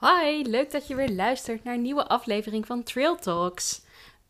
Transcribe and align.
Hoi, 0.00 0.48
leuk 0.48 0.70
dat 0.70 0.86
je 0.86 0.94
weer 0.94 1.10
luistert 1.10 1.64
naar 1.64 1.74
een 1.74 1.82
nieuwe 1.82 2.06
aflevering 2.06 2.66
van 2.66 2.82
Trail 2.82 3.16
Talks. 3.16 3.82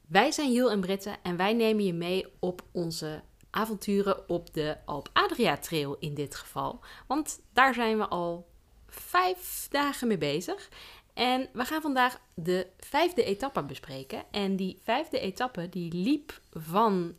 Wij 0.07 0.31
zijn 0.31 0.53
Jul 0.53 0.71
en 0.71 0.81
Britte 0.81 1.17
en 1.23 1.37
wij 1.37 1.53
nemen 1.53 1.85
je 1.85 1.93
mee 1.93 2.27
op 2.39 2.63
onze 2.73 3.23
avonturen 3.51 4.29
op 4.29 4.55
de 4.55 4.77
Alp 4.85 5.11
Adria 5.13 5.57
Trail 5.57 5.97
in 5.99 6.15
dit 6.15 6.35
geval. 6.35 6.81
Want 7.07 7.41
daar 7.53 7.75
zijn 7.75 7.99
we 7.99 8.09
al 8.09 8.49
vijf 8.87 9.67
dagen 9.71 10.09
mee 10.09 10.19
bezig. 10.19 10.69
En 11.15 11.49
we 11.53 11.65
gaan 11.65 11.83
vandaag 11.83 12.21
de 12.35 12.67
vijfde 12.79 13.25
etappe 13.25 13.65
bespreken. 13.65 14.25
En 14.31 14.57
die 14.57 14.79
vijfde 14.83 15.21
etappe 15.21 15.69
die 15.69 15.93
liep 15.93 16.41
van 16.53 17.15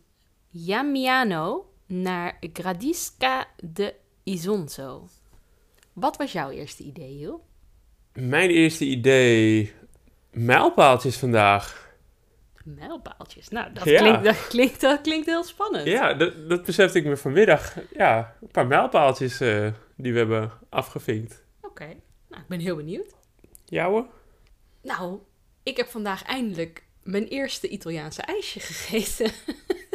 Jamiano 0.50 1.74
naar 1.86 2.38
Gradisca 2.54 3.48
de 3.64 3.96
Isonzo. 4.24 5.08
Wat 5.94 6.18
was 6.18 6.32
jouw 6.32 6.50
eerste 6.50 6.84
idee, 6.84 7.18
Jul? 7.18 7.50
Mijn 8.14 8.50
eerste 8.50 8.86
idee, 8.86 9.74
mijlpaaltjes 10.32 11.18
vandaag. 11.18 11.90
Mijlpaaltjes. 12.64 13.50
Nou, 13.50 13.74
dat, 13.74 13.84
Ja. 13.84 14.00
klinkt, 14.00 14.24
dat, 14.24 14.48
klinkt, 14.48 14.82
dat 14.82 15.02
klinkt 15.02 15.26
heel 15.26 15.44
spannend. 15.44 15.88
Ja, 15.88 16.14
dat, 16.14 16.50
dat 16.50 16.66
besefte 16.66 16.98
ik 16.98 17.06
me 17.06 17.18
vanmiddag. 17.18 17.76
Ja, 17.94 18.36
een 18.42 18.48
paar 18.48 18.68
mijlpaaltjes 18.68 19.40
eh, 19.42 19.68
die 19.98 20.12
we 20.12 20.18
hebben 20.18 20.52
afgevinkt. 20.70 21.44
Oké, 21.62 21.86
nou, 22.30 22.42
ik 22.42 22.48
ben 22.48 22.60
heel 22.60 22.76
benieuwd. 22.76 23.16
Jouwe? 23.66 24.06
Nou, 24.82 25.20
ik 25.64 25.78
heb 25.78 25.88
vandaag 25.88 26.24
eindelijk 26.24 26.84
mijn 27.04 27.28
eerste 27.28 27.68
Italiaanse 27.68 28.22
ijsje 28.22 28.60
gegeten. 28.60 29.32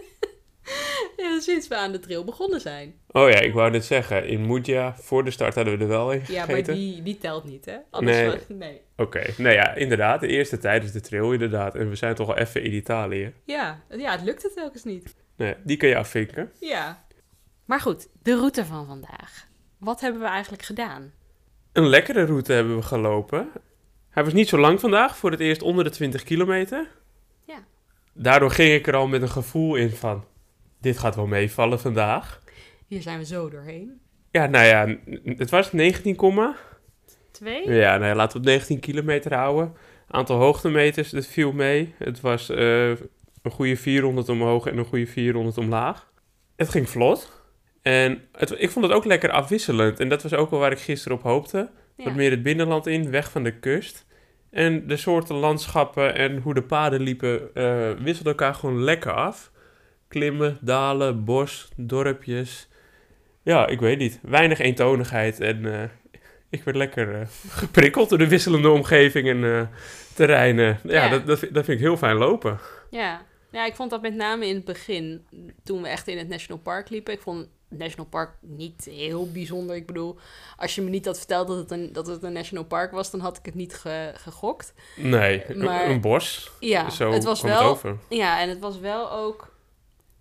ja, 1.22 1.40
sinds 1.40 1.68
we 1.68 1.76
aan 1.76 1.92
de 1.92 1.98
trail 1.98 2.24
begonnen 2.24 2.60
zijn. 2.60 2.94
Oh 3.10 3.30
ja, 3.30 3.40
ik 3.40 3.52
wou 3.52 3.70
net 3.70 3.84
zeggen, 3.84 4.26
in 4.28 4.46
Muggia, 4.46 4.94
voor 4.96 5.24
de 5.24 5.30
start 5.30 5.54
hadden 5.54 5.76
we 5.78 5.82
er 5.82 5.88
wel 5.88 6.12
in 6.12 6.22
Ja, 6.28 6.46
maar 6.46 6.62
die, 6.62 7.02
die 7.02 7.18
telt 7.18 7.44
niet, 7.44 7.64
hè? 7.64 7.76
Anders 7.90 8.16
Nee. 8.16 8.26
was- 8.30 8.44
nee. 8.48 8.80
Oké, 8.96 9.22
nou 9.36 9.54
ja, 9.54 9.74
inderdaad, 9.74 10.20
de 10.20 10.26
eerste 10.26 10.58
tijdens 10.58 10.92
de 10.92 11.00
trail 11.00 11.32
inderdaad. 11.32 11.74
En 11.74 11.88
we 11.88 11.96
zijn 11.96 12.14
toch 12.14 12.28
al 12.28 12.36
even 12.36 12.62
in 12.62 12.72
Italië. 12.74 13.32
Ja, 13.44 13.80
ja, 13.96 14.10
het 14.12 14.22
lukte 14.22 14.52
telkens 14.54 14.84
niet. 14.84 15.14
Nee, 15.36 15.54
die 15.64 15.76
kan 15.76 15.88
je 15.88 15.96
afvinken. 15.96 16.52
Ja. 16.60 17.04
Maar 17.64 17.80
goed, 17.80 18.08
de 18.22 18.34
route 18.34 18.64
van 18.64 18.86
vandaag. 18.86 19.46
Wat 19.78 20.00
hebben 20.00 20.20
we 20.20 20.26
eigenlijk 20.26 20.62
gedaan? 20.62 21.12
Een 21.72 21.86
lekkere 21.86 22.24
route 22.24 22.52
hebben 22.52 22.76
we 22.76 22.82
gelopen. 22.82 23.48
Hij 24.10 24.24
was 24.24 24.32
niet 24.32 24.48
zo 24.48 24.58
lang 24.58 24.80
vandaag, 24.80 25.16
voor 25.16 25.30
het 25.30 25.40
eerst 25.40 25.62
onder 25.62 25.84
de 25.84 25.90
20 25.90 26.22
kilometer. 26.22 26.88
Ja. 27.44 27.64
Daardoor 28.12 28.50
ging 28.50 28.72
ik 28.72 28.86
er 28.86 28.96
al 28.96 29.06
met 29.06 29.22
een 29.22 29.28
gevoel 29.28 29.74
in 29.74 29.90
van, 29.90 30.24
dit 30.86 30.98
gaat 30.98 31.16
wel 31.16 31.26
meevallen 31.26 31.80
vandaag. 31.80 32.42
Hier 32.86 33.02
zijn 33.02 33.18
we 33.18 33.24
zo 33.24 33.50
doorheen. 33.50 34.00
Ja, 34.30 34.46
nou 34.46 34.66
ja, 34.66 34.96
het 35.36 35.50
was 35.50 35.72
19, 35.72 36.16
komma. 36.16 36.56
Twee? 37.30 37.70
ja, 37.70 37.96
nou 37.96 38.06
ja, 38.06 38.14
laten 38.14 38.32
we 38.32 38.38
op 38.38 38.44
19 38.44 38.80
kilometer 38.80 39.34
houden. 39.34 39.74
Aantal 40.08 40.38
hoogtemeters, 40.38 41.10
dat 41.10 41.26
viel 41.26 41.52
mee. 41.52 41.94
Het 41.98 42.20
was 42.20 42.50
eh, 42.50 42.88
een 42.88 43.50
goede 43.50 43.76
400 43.76 44.28
omhoog 44.28 44.66
en 44.66 44.78
een 44.78 44.84
goede 44.84 45.06
400 45.06 45.58
omlaag. 45.58 46.12
Het 46.56 46.68
ging 46.68 46.88
vlot. 46.88 47.44
En 47.82 48.22
het, 48.32 48.54
ik 48.58 48.70
vond 48.70 48.84
het 48.84 48.94
ook 48.94 49.04
lekker 49.04 49.30
afwisselend. 49.30 50.00
En 50.00 50.08
dat 50.08 50.22
was 50.22 50.34
ook 50.34 50.50
wel 50.50 50.60
waar 50.60 50.72
ik 50.72 50.78
gisteren 50.78 51.18
op 51.18 51.22
hoopte. 51.22 51.70
Ja. 51.96 52.04
Wat 52.04 52.14
meer 52.14 52.30
het 52.30 52.42
binnenland 52.42 52.86
in, 52.86 53.10
weg 53.10 53.30
van 53.30 53.42
de 53.44 53.58
kust. 53.58 54.06
En 54.50 54.86
de 54.86 54.96
soorten 54.96 55.36
landschappen 55.36 56.14
en 56.14 56.38
hoe 56.38 56.54
de 56.54 56.62
paden 56.62 57.00
liepen, 57.00 57.54
eh 57.54 57.90
wisselden 57.90 58.32
elkaar 58.32 58.54
gewoon 58.54 58.82
lekker 58.82 59.12
af. 59.12 59.50
Klimmen, 60.08 60.58
dalen, 60.60 61.24
bos, 61.24 61.68
dorpjes. 61.76 62.68
Ja, 63.42 63.66
ik 63.66 63.80
weet 63.80 63.98
niet. 63.98 64.18
Weinig 64.22 64.58
eentonigheid. 64.58 65.40
En 65.40 65.74
eh, 65.82 65.88
ik 66.50 66.62
werd 66.64 66.76
lekker 66.76 67.20
eh, 67.20 67.26
geprikkeld 67.48 68.08
door 68.08 68.18
de 68.18 68.28
wisselende 68.28 68.68
omgeving 68.70 69.28
en 69.28 69.44
eh, 69.44 69.66
terreinen. 70.14 70.78
Ja, 70.82 71.04
Ja. 71.04 71.08
Dat, 71.08 71.26
dat, 71.26 71.38
vind- 71.38 71.54
dat 71.54 71.64
vind 71.64 71.78
ik 71.78 71.84
heel 71.84 71.96
fijn 71.96 72.16
lopen. 72.16 72.58
Ja. 72.90 73.22
ja, 73.50 73.66
ik 73.66 73.74
vond 73.74 73.90
dat 73.90 74.02
met 74.02 74.14
name 74.14 74.46
in 74.46 74.54
het 74.54 74.64
begin, 74.64 75.26
toen 75.64 75.82
we 75.82 75.88
echt 75.88 76.08
in 76.08 76.18
het 76.18 76.28
National 76.28 76.62
Park 76.62 76.88
liepen. 76.90 77.12
Ik 77.14 77.20
vond 77.20 77.38
het 77.68 77.78
National 77.78 78.06
Park 78.06 78.30
niet 78.40 78.84
heel 78.90 79.30
bijzonder. 79.32 79.76
Ik 79.76 79.86
bedoel, 79.86 80.18
als 80.56 80.74
je 80.74 80.82
me 80.82 80.90
niet 80.90 81.04
had 81.06 81.18
verteld 81.18 81.48
dat 81.48 81.56
het 81.56 81.70
een, 81.70 81.92
dat 81.92 82.06
het 82.06 82.22
een 82.22 82.32
National 82.32 82.64
Park 82.64 82.92
was, 82.92 83.10
dan 83.10 83.20
had 83.20 83.36
ik 83.38 83.44
het 83.46 83.54
niet 83.54 83.74
ge- 83.74 84.12
gegokt. 84.16 84.74
Nee, 84.96 85.44
een- 85.50 85.64
Maar- 85.64 85.88
een, 85.90 86.00
bos. 86.00 86.50
Ja, 86.60 86.90
Zo 86.90 87.12
het 87.12 87.24
was 87.24 87.42
wel. 87.42 87.78
het. 87.82 87.94
Ja, 88.08 88.40
en 88.40 88.48
het 88.48 88.58
was 88.58 88.78
wel 88.78 89.12
ook 89.12 89.54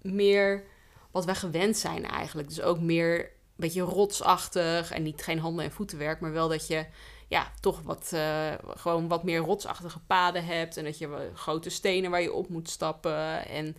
meer 0.05 0.63
wat 1.11 1.25
wij 1.25 1.35
gewend 1.35 1.77
zijn 1.77 2.05
eigenlijk. 2.05 2.47
Dus 2.47 2.61
ook 2.61 2.79
meer 2.79 3.19
een 3.19 3.27
beetje 3.55 3.81
rotsachtig 3.81 4.91
en 4.91 5.03
niet 5.03 5.23
geen 5.23 5.39
handen- 5.39 5.65
en 5.65 5.71
voetenwerk, 5.71 6.19
maar 6.19 6.31
wel 6.31 6.47
dat 6.49 6.67
je 6.67 6.85
ja, 7.27 7.51
toch 7.59 7.81
wat, 7.81 8.11
eh, 8.13 8.51
gewoon 8.67 9.07
wat 9.07 9.23
meer 9.23 9.39
rotsachtige 9.39 9.99
paden 10.07 10.45
hebt 10.45 10.77
en 10.77 10.83
dat 10.83 10.97
je 10.97 11.29
grote 11.33 11.69
stenen 11.69 12.11
waar 12.11 12.21
je 12.21 12.33
op 12.33 12.49
moet 12.49 12.69
stappen. 12.69 13.47
En 13.47 13.77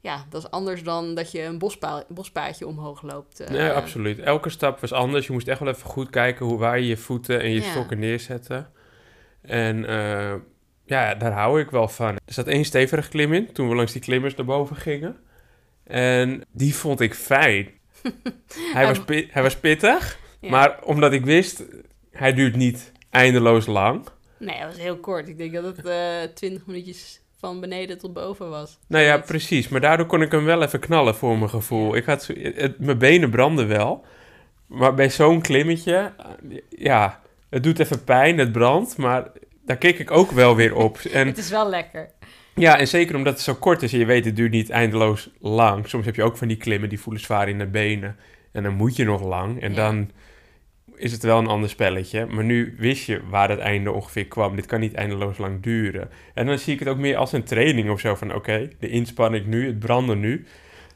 ja, 0.00 0.24
dat 0.30 0.42
is 0.42 0.50
anders 0.50 0.82
dan 0.82 1.14
dat 1.14 1.30
je 1.32 1.42
een 1.42 1.58
bospa 1.58 2.04
bospaadje 2.08 2.66
omhoog 2.66 3.02
loopt. 3.02 3.40
eh. 3.40 3.48
Nee, 3.50 3.70
absoluut. 3.70 4.18
Elke 4.18 4.50
stap 4.50 4.80
was 4.80 4.92
anders. 4.92 5.26
Je 5.26 5.32
moest 5.32 5.48
echt 5.48 5.60
wel 5.60 5.68
even 5.68 5.88
goed 5.88 6.10
kijken 6.10 6.46
hoe 6.46 6.58
waar 6.58 6.78
je 6.78 6.86
je 6.86 6.96
voeten 6.96 7.40
en 7.40 7.50
je 7.50 7.60
Ja. 7.60 7.70
stokken 7.70 7.98
neerzetten. 7.98 8.70
En 9.42 9.84
eh, 9.88 10.34
ja, 10.86 11.14
daar 11.14 11.32
hou 11.32 11.60
ik 11.60 11.70
wel 11.70 11.88
van. 11.88 12.14
Er 12.14 12.32
zat 12.32 12.46
één 12.46 12.64
stevig 12.64 13.08
klim 13.08 13.32
in 13.32 13.52
toen 13.52 13.68
we 13.68 13.74
langs 13.74 13.92
die 13.92 14.02
klimmers 14.02 14.34
naar 14.34 14.46
boven 14.46 14.76
gingen. 14.76 15.16
En 15.88 16.44
die 16.52 16.74
vond 16.74 17.00
ik 17.00 17.14
fijn. 17.14 17.68
hij, 18.74 18.86
was 18.86 19.00
hij 19.30 19.42
was 19.42 19.56
pittig, 19.56 20.18
Ja. 20.40 20.50
maar 20.50 20.78
omdat 20.84 21.12
ik 21.12 21.24
wist, 21.24 21.64
hij 22.10 22.32
duurt 22.34 22.56
niet 22.56 22.92
eindeloos 23.10 23.66
lang. 23.66 24.06
Nee, 24.38 24.58
dat 24.58 24.66
was 24.68 24.78
heel 24.78 24.96
kort. 24.96 25.28
Ik 25.28 25.38
denk 25.38 25.52
dat 25.52 25.64
het 25.76 25.86
eh 25.86 26.34
20 26.34 26.66
minuutjes 26.66 27.20
van 27.38 27.60
beneden 27.60 27.98
tot 27.98 28.12
boven 28.12 28.50
was. 28.50 28.78
Nou 28.88 29.04
ja, 29.04 29.18
precies. 29.18 29.68
Maar 29.68 29.80
daardoor 29.80 30.06
kon 30.06 30.22
ik 30.22 30.32
hem 30.32 30.44
wel 30.44 30.62
even 30.62 30.80
knallen 30.80 31.14
voor 31.14 31.38
mijn 31.38 31.50
gevoel. 31.50 31.96
Ik 31.96 32.04
had, 32.04 32.26
het, 32.54 32.78
mijn 32.78 32.98
benen 32.98 33.30
brandden 33.30 33.68
wel. 33.68 34.04
Maar 34.66 34.94
bij 34.94 35.10
zo'n 35.10 35.40
klimmetje, 35.40 36.12
eh, 36.18 36.58
ja, 36.68 37.20
het 37.50 37.62
doet 37.62 37.78
even 37.78 38.04
pijn, 38.04 38.38
het 38.38 38.52
brandt. 38.52 38.96
Maar 38.96 39.30
daar 39.64 39.76
keek 39.76 39.98
ik 39.98 40.10
ook 40.10 40.30
wel 40.30 40.56
weer 40.56 40.74
op. 40.74 40.98
En 41.12 41.26
Het 41.26 41.38
is 41.38 41.50
wel 41.50 41.68
lekker. 41.68 42.10
Ja, 42.58 42.78
en 42.78 42.88
zeker 42.88 43.16
omdat 43.16 43.32
het 43.32 43.42
zo 43.42 43.54
kort 43.54 43.82
is 43.82 43.92
en 43.92 43.98
je 43.98 44.04
weet, 44.04 44.24
het 44.24 44.36
duurt 44.36 44.50
niet 44.52 44.70
eindeloos 44.70 45.30
lang. 45.40 45.88
Soms 45.88 46.04
heb 46.04 46.14
je 46.16 46.22
ook 46.22 46.36
van 46.36 46.48
die 46.48 46.56
klimmen 46.56 46.88
die 46.88 47.00
voelen 47.00 47.22
zwaar 47.22 47.48
in 47.48 47.58
de 47.58 47.66
benen. 47.66 48.16
En 48.52 48.62
dan 48.62 48.74
moet 48.74 48.96
je 48.96 49.04
nog 49.04 49.22
lang. 49.22 49.60
En 49.62 49.70
Ja. 49.70 49.76
dan 49.76 50.10
is 50.96 51.12
het 51.12 51.22
wel 51.22 51.38
een 51.38 51.46
ander 51.46 51.68
spelletje. 51.68 52.26
Maar 52.26 52.44
nu 52.44 52.74
wist 52.78 53.06
je 53.06 53.20
waar 53.30 53.48
het 53.50 53.58
einde 53.58 53.92
ongeveer 53.92 54.26
kwam. 54.26 54.56
Dit 54.56 54.66
kan 54.66 54.80
niet 54.80 54.94
eindeloos 54.94 55.38
lang 55.38 55.62
duren. 55.62 56.10
En 56.34 56.46
dan 56.46 56.58
zie 56.58 56.72
ik 56.72 56.78
het 56.78 56.88
ook 56.88 56.98
meer 56.98 57.16
als 57.16 57.32
een 57.32 57.44
training 57.44 57.90
of 57.90 58.00
zo. 58.00 58.14
Van 58.14 58.34
oké, 58.34 58.68
de 58.80 58.88
inspanning 58.88 59.46
nu, 59.46 59.66
het 59.66 59.78
branden 59.78 60.20
nu. 60.20 60.44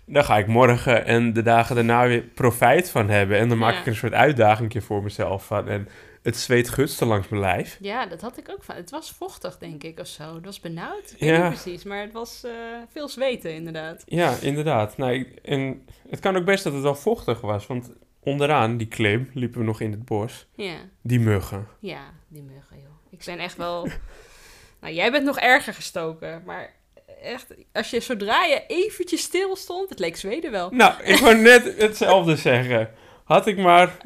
Daar 0.06 0.24
ga 0.24 0.38
ik 0.38 0.46
morgen 0.46 1.06
en 1.06 1.32
de 1.32 1.42
dagen 1.42 1.74
daarna 1.74 2.06
weer 2.06 2.20
profijt 2.34 2.90
van 2.90 3.08
hebben. 3.10 3.38
En 3.38 3.48
dan 3.48 3.58
maak 3.58 3.72
Ja. 3.72 3.78
ik 3.78 3.84
er 3.84 3.90
een 3.90 3.96
soort 3.96 4.12
uitdaging 4.12 4.84
voor 4.84 5.02
mezelf 5.02 5.46
van. 5.46 5.68
En 5.68 5.88
het 6.22 6.36
zweet 6.36 6.68
gutste 6.68 7.04
langs 7.06 7.28
mijn 7.28 7.42
lijf. 7.42 7.76
Ja, 7.80 8.06
dat 8.06 8.20
had 8.20 8.38
ik 8.38 8.48
ook 8.50 8.62
van. 8.64 8.74
Het 8.74 8.90
was 8.90 9.10
vochtig, 9.10 9.58
denk 9.58 9.82
ik, 9.82 9.98
of 10.00 10.06
zo. 10.06 10.34
Het 10.34 10.44
was 10.44 10.60
benauwd. 10.60 11.10
Ik 11.12 11.18
weet 11.18 11.28
Ja. 11.30 11.48
niet 11.48 11.60
precies, 11.62 11.84
maar 11.84 12.00
het 12.00 12.12
was 12.12 12.44
eh, 12.44 12.52
veel 12.92 13.08
zweten, 13.08 13.54
inderdaad. 13.54 14.02
Ja, 14.06 14.34
inderdaad. 14.40 14.96
Nou, 14.96 15.12
ik- 15.12 15.38
en 15.42 15.86
het 16.08 16.20
kan 16.20 16.36
ook 16.36 16.44
best 16.44 16.64
dat 16.64 16.72
het 16.72 16.82
wel 16.82 16.94
vochtig 16.94 17.40
was. 17.40 17.66
Want 17.66 17.90
onderaan 18.20 18.76
die 18.76 18.88
klim 18.88 19.30
liepen 19.34 19.58
we 19.58 19.64
nog 19.64 19.80
in 19.80 19.90
het 19.90 20.04
bos. 20.04 20.46
Ja, 20.54 20.76
Die 21.02 21.20
muggen. 21.20 21.66
ja, 21.78 22.02
die 22.28 22.42
muggen, 22.42 22.76
joh. 22.78 22.90
Ik 23.10 23.22
ben 23.24 23.38
echt 23.38 23.56
wel... 23.56 23.88
nou, 24.80 24.94
jij 24.94 25.10
bent 25.10 25.24
nog 25.24 25.38
erger 25.38 25.74
gestoken, 25.74 26.42
maar 26.46 26.74
echt, 27.22 27.46
als 27.72 27.90
je 27.90 28.00
zodra 28.00 28.44
je 28.44 28.62
eventjes 28.66 29.22
stil 29.22 29.56
stond, 29.56 29.88
het 29.88 29.98
leek 29.98 30.16
Zweden 30.16 30.50
wel. 30.50 30.70
Nou, 30.70 31.02
ik 31.02 31.18
wou 31.18 31.36
net 31.36 31.74
hetzelfde 31.78 32.36
zeggen. 32.36 32.90
Had 33.32 33.46
ik 33.46 33.58
maar 33.58 33.96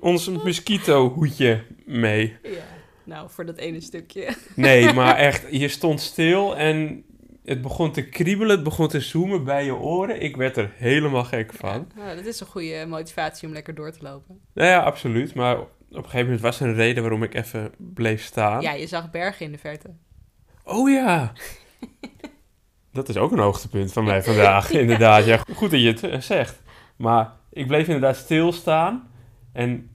ons 0.00 0.28
mosquito 0.28 1.08
hoedje 1.08 1.64
mee. 1.84 2.36
Ja, 2.42 2.50
nou, 3.04 3.30
voor 3.30 3.46
dat 3.46 3.56
ene 3.56 3.80
stukje. 3.80 4.34
Nee, 4.54 4.92
maar 4.98 5.16
echt, 5.16 5.46
je 5.50 5.68
stond 5.68 6.00
stil 6.00 6.56
en 6.56 7.04
het 7.44 7.62
begon 7.62 7.92
te 7.92 8.08
kriebelen, 8.08 8.50
het 8.50 8.64
begon 8.64 8.88
te 8.88 9.00
zoomen 9.00 9.44
bij 9.44 9.64
je 9.64 9.74
oren. 9.74 10.22
Ik 10.22 10.36
werd 10.36 10.56
er 10.56 10.70
helemaal 10.74 11.24
gek 11.24 11.52
van. 11.52 11.86
Ja, 11.96 12.02
nou, 12.02 12.16
dat 12.16 12.26
is 12.26 12.40
een 12.40 12.46
goede 12.46 12.86
motivatie 12.88 13.48
om 13.48 13.54
lekker 13.54 13.74
door 13.74 13.92
te 13.92 14.02
lopen. 14.02 14.40
Nou 14.54 14.68
ja, 14.68 14.80
absoluut. 14.80 15.34
Maar 15.34 15.58
op 15.58 15.68
een 15.90 16.04
gegeven 16.04 16.24
moment 16.24 16.40
was 16.40 16.60
er 16.60 16.68
een 16.68 16.74
reden 16.74 17.02
waarom 17.02 17.22
ik 17.22 17.34
even 17.34 17.72
bleef 17.78 18.24
staan. 18.24 18.60
Ja, 18.60 18.72
je 18.72 18.86
zag 18.86 19.10
bergen 19.10 19.46
in 19.46 19.52
de 19.52 19.58
verte. 19.58 19.90
Oh 20.64 20.90
ja. 20.90 21.32
Dat 22.92 23.08
is 23.08 23.16
ook 23.16 23.32
een 23.32 23.38
hoogtepunt 23.38 23.92
van 23.92 24.04
mij 24.04 24.22
vandaag, 24.32 24.70
inderdaad. 24.70 25.24
Ja, 25.24 25.36
goed 25.54 25.70
dat 25.70 25.80
je 25.80 25.86
het 25.86 26.02
eh, 26.02 26.20
zegt. 26.20 26.62
Maar 26.96 27.32
ik 27.54 27.66
bleef 27.66 27.86
inderdaad 27.86 28.16
stilstaan. 28.16 29.10
En 29.52 29.90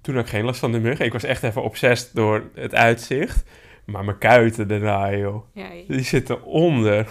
toen 0.00 0.14
had 0.14 0.24
ik 0.24 0.30
geen 0.30 0.44
last 0.44 0.60
van 0.60 0.72
de 0.72 0.80
muggen. 0.80 1.06
Ik 1.06 1.12
was 1.12 1.24
echt 1.24 1.42
even 1.42 1.62
obsessed 1.62 2.10
door 2.14 2.50
het 2.54 2.74
uitzicht. 2.74 3.44
Maar 3.86 4.04
mijn 4.04 4.18
kuiten 4.18 4.68
daarna, 4.68 5.14
joh. 5.16 5.44
Ja, 5.54 5.68
Die 5.88 6.02
zitten 6.02 6.42
onder. 6.44 7.08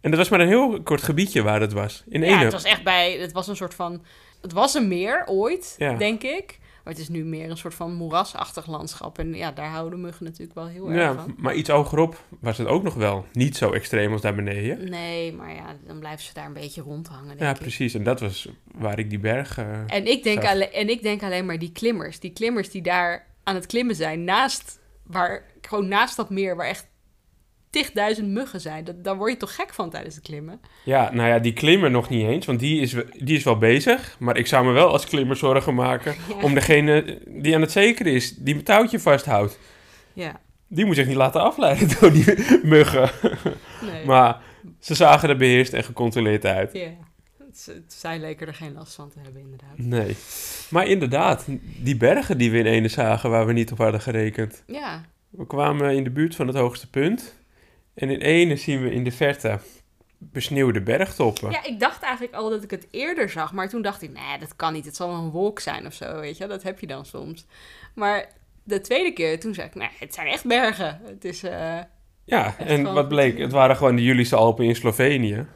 En 0.00 0.10
dat 0.10 0.18
was 0.18 0.28
maar 0.28 0.40
een 0.40 0.48
heel 0.48 0.82
kort 0.82 1.02
gebiedje 1.02 1.42
waar 1.42 1.60
het 1.60 1.72
was. 1.72 2.04
In 2.08 2.22
ja 2.22 2.38
het 2.38 2.52
was 2.52 2.64
echt 2.64 2.84
bij... 2.84 3.12
Het 3.12 3.32
was 3.32 3.48
een 3.48 3.56
soort 3.56 3.74
van... 3.74 4.04
Het 4.42 4.52
was 4.52 4.74
een 4.74 4.88
meer 4.88 5.22
ooit, 5.26 5.74
Ja. 5.78 5.94
denk 5.94 6.22
ik. 6.22 6.58
Maar 6.84 6.92
het 6.92 7.02
is 7.02 7.08
nu 7.08 7.24
meer 7.24 7.50
een 7.50 7.56
soort 7.56 7.74
van 7.74 7.94
moerasachtig 7.94 8.66
landschap. 8.66 9.18
En 9.18 9.34
ja, 9.34 9.52
daar 9.52 9.68
houden 9.70 10.00
muggen 10.00 10.24
natuurlijk 10.24 10.54
wel 10.54 10.66
heel 10.66 10.90
erg 10.90 11.00
Ja, 11.00 11.14
van. 11.14 11.34
maar 11.38 11.54
iets 11.54 11.68
hogerop 11.68 12.24
was 12.40 12.58
het 12.58 12.66
ook 12.66 12.82
nog 12.82 12.94
wel 12.94 13.26
niet 13.32 13.56
zo 13.56 13.72
extreem 13.72 14.12
als 14.12 14.20
daar 14.20 14.34
beneden. 14.34 14.90
Nee, 14.90 15.32
maar 15.32 15.54
ja, 15.54 15.76
dan 15.86 15.98
blijven 15.98 16.24
ze 16.24 16.34
daar 16.34 16.46
een 16.46 16.52
beetje 16.52 16.82
rondhangen, 16.82 17.26
denk 17.28 17.40
Ja, 17.40 17.50
ik. 17.50 17.58
precies. 17.58 17.94
En 17.94 18.02
dat 18.04 18.20
was 18.20 18.48
waar 18.74 18.98
ik 18.98 19.10
die 19.10 19.18
berg... 19.18 19.58
eh, 19.58 19.80
En 19.86 20.06
ik, 20.06 20.22
denk 20.22 20.44
alleen, 20.44 20.72
en 20.72 20.88
ik 20.88 21.02
denk 21.02 21.22
alleen 21.22 21.46
maar 21.46 21.58
die 21.58 21.72
klimmers. 21.72 22.20
Die 22.20 22.32
klimmers 22.32 22.70
die 22.70 22.82
daar 22.82 23.26
aan 23.42 23.54
het 23.54 23.66
klimmen 23.66 23.94
zijn, 23.94 24.24
naast, 24.24 24.80
waar, 25.02 25.44
gewoon 25.60 25.88
naast 25.88 26.16
dat 26.16 26.30
meer, 26.30 26.56
waar 26.56 26.66
echt 26.66 26.86
tigduizend 27.74 28.28
muggen 28.28 28.60
zijn. 28.60 28.84
Dat, 28.84 29.04
daar 29.04 29.16
word 29.16 29.32
je 29.32 29.36
toch 29.38 29.54
gek 29.54 29.74
van 29.74 29.90
tijdens 29.90 30.14
het 30.14 30.24
klimmen? 30.24 30.60
Ja, 30.84 31.12
nou 31.12 31.28
ja, 31.28 31.38
die 31.38 31.52
klimmer 31.52 31.90
nog 31.90 32.08
niet 32.08 32.26
eens, 32.26 32.46
want 32.46 32.60
die 32.60 32.80
is, 32.80 32.94
die 33.18 33.36
is 33.36 33.44
wel 33.44 33.58
bezig. 33.58 34.16
Maar 34.18 34.36
ik 34.36 34.46
zou 34.46 34.66
me 34.66 34.72
wel 34.72 34.88
als 34.88 35.06
klimmer 35.06 35.36
zorgen 35.36 35.74
maken 35.74 36.14
Ja. 36.28 36.42
om 36.42 36.54
degene 36.54 37.18
die 37.28 37.54
aan 37.54 37.60
het 37.60 37.72
zekeren 37.72 38.12
is, 38.12 38.36
die 38.36 38.54
mijn 38.54 38.66
touwtje 38.66 39.00
vasthoudt. 39.00 39.58
Ja, 40.12 40.40
Die 40.68 40.84
moet 40.84 40.94
zich 40.96 41.06
niet 41.06 41.16
laten 41.16 41.40
afleiden 41.40 41.88
door 42.00 42.12
die 42.12 42.24
muggen. 42.74 43.10
nee. 43.92 44.04
Maar 44.04 44.40
ze 44.80 44.94
zagen 44.94 45.28
er 45.28 45.36
beheerst 45.36 45.72
en 45.72 45.84
gecontroleerd 45.84 46.44
uit. 46.46 46.72
Ja, 46.72 46.88
zij 47.86 48.18
leken 48.18 48.46
er 48.46 48.54
geen 48.54 48.72
last 48.72 48.94
van 48.94 49.10
te 49.10 49.18
hebben, 49.22 49.40
inderdaad. 49.42 49.78
Nee. 49.78 50.16
Maar 50.70 50.86
inderdaad, 50.86 51.44
die 51.82 51.96
bergen 51.96 52.38
die 52.38 52.50
we 52.50 52.58
in 52.58 52.66
ene 52.66 52.88
zagen 52.88 53.30
waar 53.30 53.46
we 53.46 53.52
niet 53.52 53.72
op 53.72 53.78
hadden 53.78 54.00
gerekend. 54.00 54.62
Ja, 54.66 55.04
We 55.30 55.46
kwamen 55.46 55.94
in 55.96 56.04
de 56.04 56.10
buurt 56.10 56.34
van 56.34 56.46
het 56.46 56.56
hoogste 56.56 56.90
punt. 56.90 57.42
En 57.94 58.10
in 58.10 58.20
ene 58.20 58.56
zien 58.56 58.82
we 58.82 58.90
in 58.92 59.04
de 59.04 59.10
verte 59.12 59.58
besneeuwde 60.18 60.80
bergtoppen. 60.80 61.50
ja, 61.50 61.64
ik 61.64 61.80
dacht 61.80 62.02
eigenlijk 62.02 62.34
al 62.34 62.50
dat 62.50 62.62
ik 62.62 62.70
het 62.70 62.86
eerder 62.90 63.28
zag, 63.30 63.52
maar 63.52 63.68
toen 63.68 63.82
dacht 63.82 64.02
ik, 64.02 64.12
nee, 64.12 64.38
dat 64.38 64.56
kan 64.56 64.72
niet. 64.72 64.84
Het 64.84 64.96
zal 64.96 65.08
wel 65.08 65.18
een 65.18 65.30
wolk 65.30 65.60
zijn 65.60 65.86
of 65.86 65.92
zo, 65.92 66.20
weet 66.20 66.36
je. 66.36 66.46
Dat 66.46 66.62
heb 66.62 66.80
je 66.80 66.86
dan 66.86 67.04
soms. 67.04 67.46
Maar 67.94 68.28
de 68.62 68.80
tweede 68.80 69.12
keer, 69.12 69.40
toen 69.40 69.54
zei 69.54 69.66
ik, 69.66 69.74
nee, 69.74 69.88
het 69.98 70.14
zijn 70.14 70.26
echt 70.26 70.44
bergen. 70.44 71.00
Het 71.04 71.24
is, 71.24 71.42
eh, 71.42 71.78
Ja, 72.24 72.54
en 72.58 72.94
wat 72.94 73.08
bleek? 73.08 73.38
Het 73.38 73.52
waren 73.52 73.76
gewoon 73.76 73.96
de 73.96 74.02
Julische 74.02 74.36
Alpen 74.36 74.64
in 74.64 74.76
Slovenië. 74.76 75.46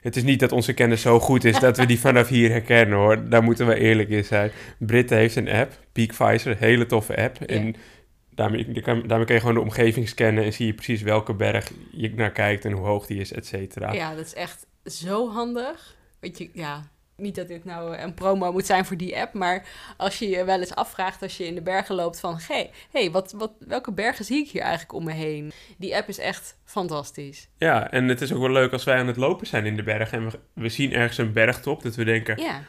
Het 0.00 0.16
is 0.16 0.22
niet 0.22 0.40
dat 0.40 0.52
onze 0.52 0.72
kennis 0.72 1.00
zo 1.00 1.20
goed 1.20 1.44
is 1.44 1.58
dat 1.58 1.76
we 1.76 1.86
die 1.86 2.00
vanaf 2.08 2.28
hier 2.28 2.50
herkennen 2.50 2.98
hoor. 2.98 3.28
Daar 3.28 3.42
moeten 3.42 3.66
we 3.66 3.74
eerlijk 3.78 4.08
in 4.08 4.24
zijn. 4.24 4.50
Britten 4.78 5.16
heeft 5.16 5.36
een 5.36 5.48
app, 5.48 5.72
Peakvisor, 5.92 6.56
hele 6.58 6.86
toffe 6.86 7.16
app. 7.16 7.40
En 7.40 7.74
daarmee, 8.34 8.82
daarmee 8.82 9.24
kan 9.24 9.34
je 9.34 9.40
gewoon 9.40 9.54
de 9.54 9.60
omgeving 9.60 10.08
scannen 10.08 10.44
en 10.44 10.52
zie 10.52 10.66
je 10.66 10.74
precies 10.74 11.02
welke 11.02 11.34
berg 11.34 11.70
je 11.90 12.14
naar 12.14 12.32
kijkt 12.32 12.64
en 12.64 12.72
hoe 12.72 12.86
hoog 12.86 13.06
die 13.06 13.20
is, 13.20 13.32
et 13.32 13.46
cetera. 13.46 13.92
Ja, 13.92 14.14
dat 14.14 14.26
is 14.26 14.34
echt 14.34 14.66
zo 14.84 15.30
handig. 15.30 15.96
Weet 16.20 16.38
je, 16.38 16.50
ja, 16.52 16.90
niet 17.16 17.34
dat 17.34 17.48
dit 17.48 17.64
nou 17.64 17.96
een 17.96 18.14
promo 18.14 18.52
moet 18.52 18.66
zijn 18.66 18.84
voor 18.84 18.96
die 18.96 19.18
app, 19.18 19.34
maar 19.34 19.66
als 19.96 20.18
je 20.18 20.28
je 20.28 20.44
wel 20.44 20.58
eens 20.58 20.74
afvraagt 20.74 21.22
als 21.22 21.36
je 21.36 21.46
in 21.46 21.54
de 21.54 21.62
bergen 21.62 21.94
loopt 21.94 22.20
van, 22.20 22.38
hey, 22.42 22.70
hey 22.90 23.10
wat, 23.10 23.32
wat, 23.32 23.52
welke 23.58 23.92
bergen 23.92 24.24
zie 24.24 24.44
ik 24.44 24.50
hier 24.50 24.62
eigenlijk 24.62 24.92
om 24.92 25.04
me 25.04 25.12
heen? 25.12 25.52
Die 25.78 25.96
app 25.96 26.08
is 26.08 26.18
echt 26.18 26.58
fantastisch. 26.64 27.48
Ja, 27.56 27.90
en 27.90 28.08
het 28.08 28.20
is 28.20 28.32
ook 28.32 28.40
wel 28.40 28.50
leuk 28.50 28.72
als 28.72 28.84
wij 28.84 28.98
aan 28.98 29.06
het 29.06 29.16
lopen 29.16 29.46
zijn 29.46 29.66
in 29.66 29.76
de 29.76 29.82
bergen 29.82 30.18
en 30.18 30.30
we, 30.30 30.38
we 30.54 30.68
zien 30.68 30.92
ergens 30.92 31.18
een 31.18 31.32
bergtop, 31.32 31.82
dat 31.82 31.94
we 31.94 32.04
denken, 32.04 32.40
Ja, 32.40 32.62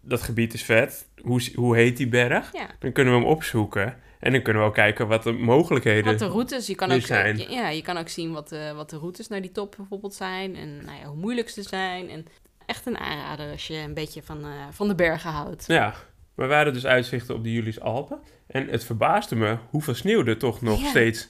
dat 0.00 0.22
gebied 0.22 0.54
is 0.54 0.62
vet. 0.62 1.08
Hoe, 1.22 1.42
hoe 1.54 1.76
heet 1.76 1.96
die 1.96 2.08
berg? 2.08 2.52
ja. 2.52 2.66
Dan 2.78 2.92
kunnen 2.92 3.12
we 3.14 3.18
hem 3.20 3.28
opzoeken 3.28 4.02
en 4.24 4.32
dan 4.32 4.42
kunnen 4.42 4.62
we 4.62 4.68
ook 4.68 4.74
kijken 4.74 5.06
wat 5.08 5.22
de 5.22 5.32
mogelijkheden 5.32 6.04
Wat 6.04 6.18
de 6.18 6.26
routes, 6.26 6.66
je 6.66 6.74
kan 6.74 6.92
ook, 6.92 7.00
zijn. 7.00 7.36
ja, 7.50 7.68
je 7.68 7.82
kan 7.82 7.96
ook 7.96 8.08
zien 8.08 8.32
wat 8.32 8.48
de, 8.48 8.72
wat 8.74 8.90
de 8.90 8.96
routes 8.96 9.28
naar 9.28 9.40
die 9.40 9.52
top 9.52 9.74
bijvoorbeeld 9.76 10.14
zijn 10.14 10.56
en 10.56 10.84
nou 10.84 10.98
ja, 10.98 11.04
hoe 11.06 11.16
moeilijk 11.16 11.48
ze 11.48 11.62
zijn. 11.62 12.08
En 12.10 12.26
echt 12.66 12.86
een 12.86 12.98
aanrader 12.98 13.50
als 13.50 13.66
je 13.66 13.76
een 13.76 13.94
beetje 13.94 14.22
van, 14.22 14.44
eh, 14.44 14.50
van 14.70 14.88
de 14.88 14.94
bergen 14.94 15.30
houdt. 15.30 15.64
Ja, 15.66 15.94
we 16.34 16.46
waren 16.46 16.72
dus 16.72 16.86
uitzichten 16.86 17.34
op 17.34 17.44
de 17.44 17.52
Julis 17.52 17.80
Alpen. 17.80 18.18
En 18.46 18.68
het 18.68 18.84
verbaasde 18.84 19.36
me 19.36 19.56
hoeveel 19.70 19.94
sneeuw 19.94 20.24
er 20.26 20.38
toch 20.38 20.60
nog 20.62 20.80
Ja. 20.80 20.88
steeds 20.88 21.28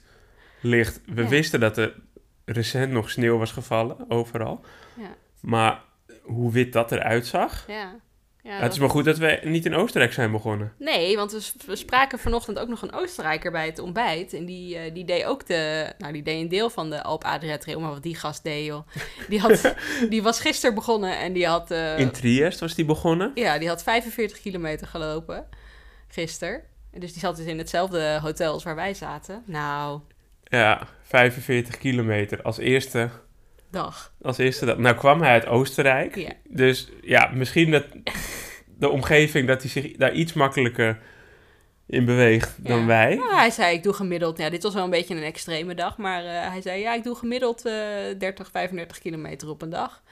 ligt. 0.61 1.01
We 1.07 1.23
Ja. 1.23 1.29
wisten 1.29 1.61
dat 1.61 1.79
er 1.79 1.95
recent 2.45 2.93
nog 2.93 3.11
sneeuw 3.11 3.39
was 3.39 3.53
gevallen, 3.53 4.11
overal. 4.11 4.65
Ja. 4.97 5.15
Maar 5.41 5.83
hoe 6.23 6.53
wit 6.53 6.73
dat 6.73 6.93
eruit 6.93 7.27
zag. 7.27 7.65
Ja. 7.69 7.95
Ja, 8.45 8.59
het 8.59 8.73
is 8.73 8.79
maar 8.79 8.91
goed 8.91 9.05
dat 9.05 9.19
we 9.19 9.41
niet 9.45 9.65
in 9.65 9.75
Oostenrijk 9.75 10.13
zijn 10.13 10.33
begonnen. 10.33 10.73
Nee, 10.79 11.17
want 11.17 11.53
we, 11.67 11.77
spraken 11.77 12.19
vanochtend 12.19 12.59
ook 12.59 12.69
nog 12.69 12.83
een 12.83 12.93
Oostenrijker 12.93 13.51
bij 13.51 13.67
het 13.67 13.79
ontbijt. 13.79 14.33
En 14.33 14.45
die, 14.45 14.77
eh, 14.79 14.95
die 14.95 15.05
deed 15.05 15.25
ook 15.25 15.47
de... 15.47 15.93
Nou, 15.99 16.13
die 16.13 16.23
deed 16.23 16.41
een 16.41 16.49
deel 16.49 16.71
van 16.71 16.91
de 16.91 17.03
Alp 17.03 17.25
Adria 17.25 17.59
Trail. 17.59 17.81
Maar 17.81 17.91
wat 17.91 18.03
die 18.03 18.15
gast 18.15 18.43
deed, 18.45 18.65
joh. 18.67 18.87
Die, 19.29 19.41
had, 19.41 19.75
die 20.11 20.23
was 20.23 20.41
gisteren 20.41 20.75
begonnen 20.75 21.19
en 21.19 21.33
die 21.33 21.47
had... 21.47 21.71
eh, 21.71 21.99
in 21.99 22.11
Triest 22.11 22.61
was 22.61 22.75
die 22.75 22.85
begonnen. 22.85 23.31
ja, 23.35 23.59
die 23.59 23.69
had 23.69 23.83
45 23.83 24.41
kilometer 24.41 24.87
gelopen. 24.87 25.47
Gisteren. 26.09 26.63
En 26.93 27.01
Dus 27.01 27.13
die 27.13 27.21
zat 27.21 27.37
dus 27.37 27.47
in 27.47 27.59
hetzelfde 27.59 28.19
hotel 28.23 28.53
als 28.53 28.65
waar 28.65 28.75
wij 28.75 28.95
zaten. 28.95 29.43
Nou, 29.47 30.01
Ja, 30.45 30.89
45 31.03 31.79
kilometer 31.79 32.43
als 32.43 32.59
eerste. 32.59 33.11
Dag. 33.75 34.13
Als 34.23 34.39
eerste 34.39 34.67
dat. 34.67 34.79
Nou 34.79 34.97
kwam 34.97 35.21
hij 35.21 35.31
uit 35.31 35.47
Oostenrijk. 35.47 36.17
Ja. 36.17 36.33
Dus 36.49 36.89
ja, 37.03 37.31
misschien 37.35 37.71
dat 37.71 37.85
de 38.79 38.89
omgeving 38.89 39.49
dat 39.49 39.63
hij 39.63 39.71
zich 39.71 39.97
daar 39.97 40.13
iets 40.13 40.33
makkelijker 40.33 40.99
in 41.87 42.05
beweegt 42.05 42.65
dan 42.69 42.87
wij. 42.87 43.15
Nou, 43.15 43.35
hij 43.35 43.51
zei, 43.51 43.77
ik 43.77 43.83
doe 43.83 43.93
gemiddeld... 43.93 44.39
Ja, 44.39 44.51
dit 44.51 44.63
was 44.63 44.75
wel 44.75 44.85
een 44.85 44.91
beetje 44.91 45.15
een 45.15 45.23
extreme 45.23 45.75
dag. 45.75 45.97
Maar 45.97 46.25
eh, 46.25 46.51
hij 46.51 46.61
zei, 46.63 46.81
ja, 46.81 46.95
ik 46.95 47.05
doe 47.05 47.15
gemiddeld 47.15 47.65
eh 47.65 47.73
30, 48.19 48.51
35 48.51 48.99
kilometer 48.99 49.49
op 49.49 49.63
een 49.63 49.71
dag. 49.71 50.03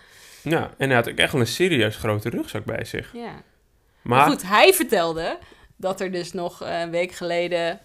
Ja, 0.42 0.70
en 0.78 0.86
hij 0.86 0.96
had 0.96 1.08
ook 1.08 1.16
echt 1.16 1.32
wel 1.32 1.40
een 1.40 1.46
serieus 1.46 1.96
grote 1.96 2.28
rugzak 2.28 2.64
bij 2.64 2.84
zich. 2.84 3.12
Ja. 3.12 3.42
Maar, 4.02 4.18
Maar 4.18 4.26
goed, 4.26 4.42
hij 4.42 4.72
vertelde 4.72 5.38
dat 5.76 6.00
er 6.00 6.12
dus 6.12 6.32
nog 6.32 6.62
eh, 6.62 6.80
een 6.80 6.90
week 6.90 7.12
geleden 7.12 7.80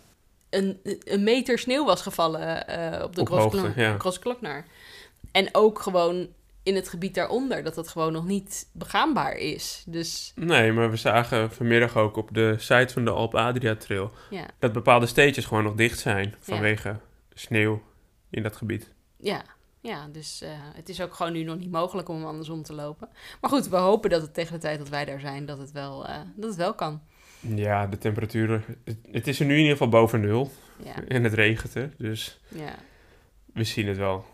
een, 0.50 0.80
een 1.03 1.23
meter 1.23 1.59
sneeuw 1.59 1.85
was 1.85 2.01
gevallen 2.01 2.68
eh, 2.68 3.03
op 3.03 3.15
de 3.15 3.25
hoogte, 3.30 3.71
ja. 3.75 3.97
Grossglockner. 3.97 4.65
En 5.38 5.50
ook 5.51 5.80
gewoon 5.80 6.28
in 6.63 6.75
het 6.75 6.89
gebied 6.89 7.16
daaronder, 7.16 7.63
dat 7.63 7.75
het 7.75 7.88
gewoon 7.88 8.13
nog 8.13 8.25
niet 8.25 8.69
begaanbaar 8.74 9.34
is. 9.34 9.84
Dus 9.88 10.31
nee, 10.36 10.72
maar 10.72 10.89
we 10.89 10.95
zagen 10.95 11.51
vanmiddag 11.51 11.98
ook 11.98 12.16
op 12.16 12.30
de 12.34 12.56
site 12.57 12.94
van 12.94 13.06
de 13.06 13.12
Alp 13.12 13.36
Adria 13.36 13.75
Trail 13.75 14.12
ja, 14.30 14.45
dat 14.60 14.74
bepaalde 14.74 15.06
steetjes 15.06 15.45
gewoon 15.45 15.63
nog 15.63 15.75
dicht 15.75 16.00
zijn 16.00 16.36
vanwege 16.39 17.00
sneeuw 17.34 17.81
in 18.30 18.44
dat 18.44 18.56
gebied. 18.56 18.94
ja, 19.18 19.44
ja 19.81 20.07
dus 20.12 20.42
eh, 20.42 20.50
het 20.54 20.89
is 20.89 21.01
ook 21.01 21.13
gewoon 21.13 21.34
nu 21.34 21.44
nog 21.44 21.57
niet 21.57 21.72
mogelijk 21.72 22.10
om 22.10 22.25
andersom 22.25 22.63
te 22.63 22.74
lopen. 22.74 23.10
Maar 23.42 23.50
goed, 23.50 23.68
we 23.68 23.78
hopen 23.78 24.10
dat 24.10 24.22
het 24.22 24.33
tegen 24.33 24.54
de 24.54 24.60
tijd 24.60 24.80
dat 24.80 24.90
wij 24.90 25.06
daar 25.06 25.19
zijn, 25.19 25.45
dat 25.45 25.57
het 25.57 25.72
wel, 25.72 26.07
eh, 26.07 26.19
dat 26.36 26.50
het 26.50 26.57
wel 26.57 26.74
kan. 26.74 27.01
Ja, 27.40 27.88
de 27.88 27.98
temperaturen. 27.98 28.63
Het, 28.83 28.98
het 29.12 29.28
is 29.28 29.40
er 29.40 29.45
nu 29.45 29.54
in 29.54 29.60
ieder 29.60 29.72
geval 29.72 29.90
boven 29.90 30.22
nul 30.22 30.51
Ja, 30.83 31.04
en 31.07 31.24
het 31.24 31.33
regent 31.33 31.75
er, 31.75 31.94
dus 31.98 32.40
ja. 32.48 32.75
we 33.54 33.64
zien 33.64 33.88
het 33.88 33.97
wel. 33.97 34.26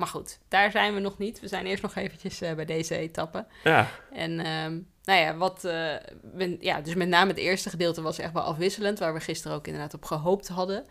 Maar 0.00 0.08
goed, 0.08 0.38
daar 0.48 0.70
zijn 0.70 0.94
we 0.94 1.00
nog 1.00 1.18
niet. 1.18 1.40
We 1.40 1.48
zijn 1.48 1.66
eerst 1.66 1.82
nog 1.82 1.94
eventjes 1.96 2.40
eh, 2.40 2.54
bij 2.54 2.64
deze 2.64 2.96
etappe. 2.96 3.46
Ja, 3.64 3.88
En 4.12 4.38
ehm, 4.40 4.78
nou 5.04 5.20
ja, 5.20 5.36
wat, 5.36 5.64
eh, 5.64 5.94
we- 6.32 6.56
ja, 6.60 6.80
dus 6.80 6.94
met 6.94 7.08
name 7.08 7.28
het 7.30 7.38
eerste 7.38 7.70
gedeelte 7.70 8.02
was 8.02 8.18
echt 8.18 8.32
wel 8.32 8.42
afwisselend, 8.42 8.98
waar 8.98 9.14
we 9.14 9.20
gisteren 9.20 9.56
ook 9.56 9.66
inderdaad 9.66 9.94
op 9.94 10.04
gehoopt 10.04 10.48
hadden 10.48 10.84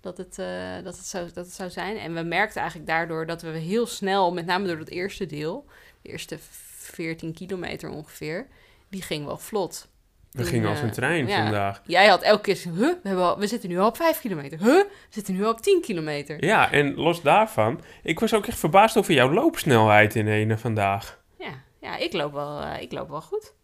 dat 0.00 0.16
het, 0.18 0.38
eh, 0.38 0.74
dat 0.84 0.96
het, 0.96 1.06
zou, 1.06 1.24
dat 1.34 1.44
het 1.46 1.54
zou 1.54 1.70
zijn. 1.70 1.96
En 1.98 2.14
we 2.14 2.22
merkten 2.22 2.60
eigenlijk 2.60 2.90
daardoor 2.90 3.26
dat 3.26 3.42
we 3.42 3.48
heel 3.48 3.86
snel, 3.86 4.32
met 4.32 4.46
name 4.46 4.66
door 4.66 4.78
het 4.78 4.90
eerste 4.90 5.26
deel, 5.26 5.66
de 6.02 6.08
eerste 6.10 6.36
14 6.40 7.34
kilometer 7.34 7.90
ongeveer, 7.90 8.46
die 8.88 9.02
ging 9.02 9.24
wel 9.26 9.38
vlot. 9.38 9.88
We 10.34 10.44
gingen 10.44 10.68
als 10.68 10.78
eh, 10.78 10.84
een 10.84 10.90
trein 10.90 11.26
ja. 11.26 11.42
vandaag. 11.42 11.82
Jij 11.86 12.06
had 12.06 12.22
elke 12.22 12.42
keer, 12.42 12.58
huh, 12.64 12.74
we, 12.78 12.98
hebben 13.02 13.24
al, 13.24 13.38
we 13.38 13.46
zitten 13.46 13.68
nu 13.68 13.78
al 13.78 13.86
op 13.86 13.96
5 13.96 14.20
kilometer. 14.20 14.58
Huh, 14.58 14.68
we 14.68 14.88
zitten 15.08 15.34
nu 15.34 15.44
al 15.44 15.50
op 15.50 15.60
10 15.60 15.80
kilometer. 15.80 16.44
Ja, 16.44 16.72
en 16.72 16.94
los 16.94 17.22
daarvan, 17.22 17.80
ik 18.02 18.20
was 18.20 18.34
ook 18.34 18.46
echt 18.46 18.58
verbaasd 18.58 18.96
over 18.96 19.14
jouw 19.14 19.32
loopsnelheid 19.32 20.14
in 20.14 20.28
ene 20.28 20.58
vandaag. 20.58 21.22
Ja, 21.38 21.62
ja 21.80 21.96
ik, 21.96 22.12
loop 22.12 22.32
wel, 22.32 22.60
eh, 22.60 22.82
ik 22.82 22.92
loop 22.92 23.08
wel 23.08 23.20
goed. 23.20 23.54